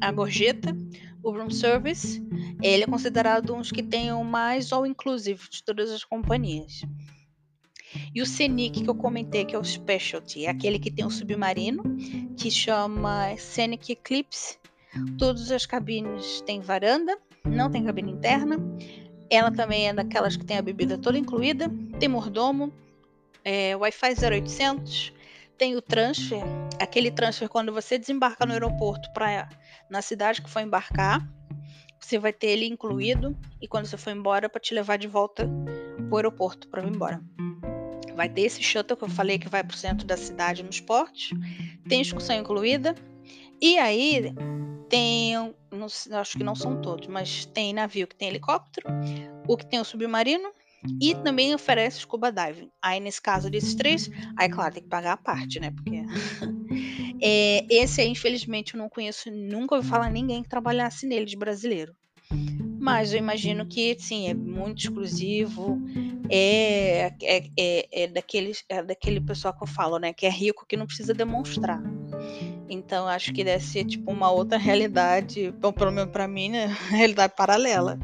[0.00, 0.76] a gorjeta,
[1.22, 2.22] o room service.
[2.62, 6.82] Ele é considerado um dos que tem o mais all-inclusive de todas as companhias.
[8.14, 11.10] E o Scenic que eu comentei, que é o Specialty, é aquele que tem um
[11.10, 11.82] submarino,
[12.36, 14.58] que chama Scenic Eclipse.
[15.18, 18.56] Todas as cabines têm varanda, não tem cabine interna.
[19.30, 21.70] Ela também é daquelas que tem a bebida toda incluída,
[22.00, 22.72] tem mordomo,
[23.44, 25.12] é, Wi-Fi 0800,
[25.56, 26.42] tem o transfer,
[26.80, 29.48] aquele transfer quando você desembarca no aeroporto para
[29.88, 31.24] na cidade que for embarcar,
[32.00, 33.36] você vai ter ele incluído.
[33.60, 35.48] E quando você for embora para te levar de volta
[35.96, 37.20] para o aeroporto para ir embora.
[38.16, 40.70] Vai ter esse shuttle que eu falei que vai para o centro da cidade no
[40.70, 41.34] esporte,
[41.88, 42.94] tem excursão incluída
[43.60, 44.34] e aí
[44.88, 45.34] tem,
[45.70, 45.86] não,
[46.18, 48.88] acho que não são todos, mas tem navio que tem helicóptero,
[49.48, 50.50] o que tem o submarino
[51.00, 52.70] e também oferece scuba diving.
[52.82, 55.70] Aí nesse caso desses três, aí claro, tem que pagar a parte, né?
[55.70, 56.02] Porque
[57.22, 61.36] é, esse aí, infelizmente, eu não conheço, nunca ouvi falar ninguém que trabalhasse nele de
[61.36, 61.94] brasileiro.
[62.80, 65.78] Mas eu imagino que sim, é muito exclusivo.
[66.30, 70.14] É, é, é, é, daquele, é daquele pessoal que eu falo, né?
[70.14, 71.82] Que é rico que não precisa demonstrar.
[72.70, 76.74] Então acho que deve ser tipo uma outra realidade, bom, pelo menos para mim, né?
[76.88, 77.98] Realidade paralela.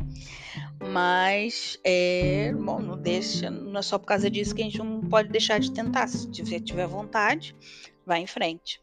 [0.93, 5.01] Mas, é, bom, não deixa, não é só por causa disso que a gente não
[5.01, 6.07] pode deixar de tentar.
[6.07, 7.57] Se você tiver vontade,
[8.05, 8.79] vai em frente.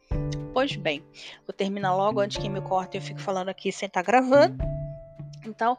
[0.54, 1.04] Pois bem,
[1.46, 4.58] vou terminar logo antes que me corte eu fico falando aqui sem estar tá gravando.
[5.46, 5.78] Então,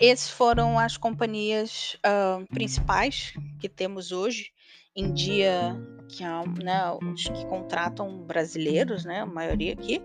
[0.00, 4.52] esses foram as companhias uh, principais que temos hoje
[4.94, 5.74] em dia,
[6.08, 6.28] que é,
[6.62, 6.82] né,
[7.12, 10.02] os que contratam brasileiros, né, a maioria aqui.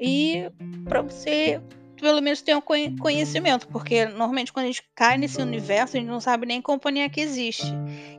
[0.00, 0.50] E
[0.84, 1.62] para você
[2.00, 6.08] pelo menos tenha um conhecimento, porque normalmente quando a gente cai nesse universo, a gente
[6.08, 7.66] não sabe nem companhia que existe.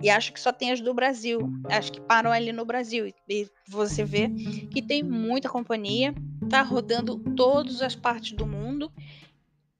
[0.02, 1.40] E acha que só tem as do Brasil.
[1.70, 3.14] Acho que param ali no Brasil.
[3.30, 4.30] E você vê
[4.72, 6.16] que tem muita companhia,
[6.50, 8.92] tá rodando todas as partes do mundo.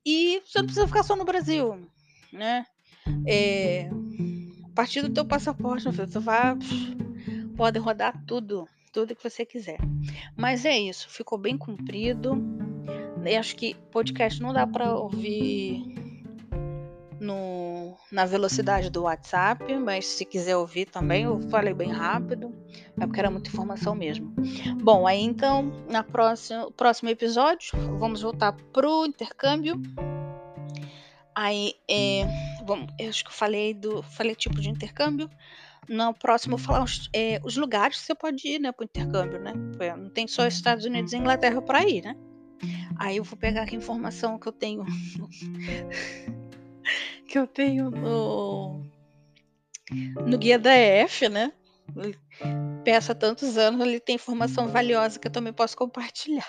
[0.06, 1.80] E você não precisa ficar só no Brasil,
[2.32, 2.66] né?
[3.28, 3.90] É,
[4.64, 6.56] a partir do teu passaporte, você vai
[7.56, 9.80] pode rodar tudo, tudo que você quiser.
[10.36, 12.38] Mas é isso, ficou bem comprido.
[13.26, 16.05] Eu acho que podcast não dá para ouvir
[17.20, 22.54] no, na velocidade do WhatsApp, mas se quiser ouvir também, eu falei bem rápido,
[23.00, 24.34] é porque era muita informação mesmo.
[24.82, 29.82] Bom, aí então, na próxima, próximo episódio, vamos voltar pro intercâmbio.
[31.34, 32.26] Aí, é,
[32.64, 35.30] bom, eu acho que eu falei do, falei tipo de intercâmbio.
[35.88, 38.86] No próximo, eu vou falar os, é, os lugares que você pode ir, né, pro
[38.86, 39.54] intercâmbio, né?
[39.98, 42.16] Não tem só Estados Unidos e Inglaterra para ir, né?
[42.98, 44.84] Aí eu vou pegar aqui a informação que eu tenho.
[47.28, 48.86] que eu tenho no.
[50.26, 51.52] No guia da EF, né?
[52.84, 56.48] Peço há tantos anos, ele tem informação valiosa que eu também posso compartilhar.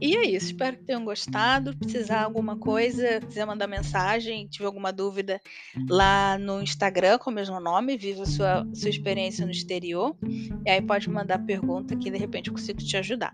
[0.00, 1.76] E é isso, espero que tenham gostado.
[1.76, 5.40] Precisar alguma coisa, quiser mandar mensagem, tiver alguma dúvida
[5.88, 10.16] lá no Instagram com o mesmo nome, Viva sua, sua experiência no exterior.
[10.66, 13.32] E aí pode mandar pergunta que de repente eu consigo te ajudar,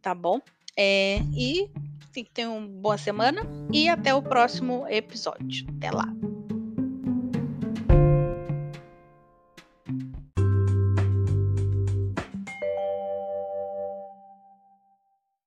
[0.00, 0.40] tá bom?
[0.76, 1.68] É, e
[2.34, 3.42] tenham uma boa semana
[3.72, 5.66] e até o próximo episódio.
[5.76, 6.06] Até lá!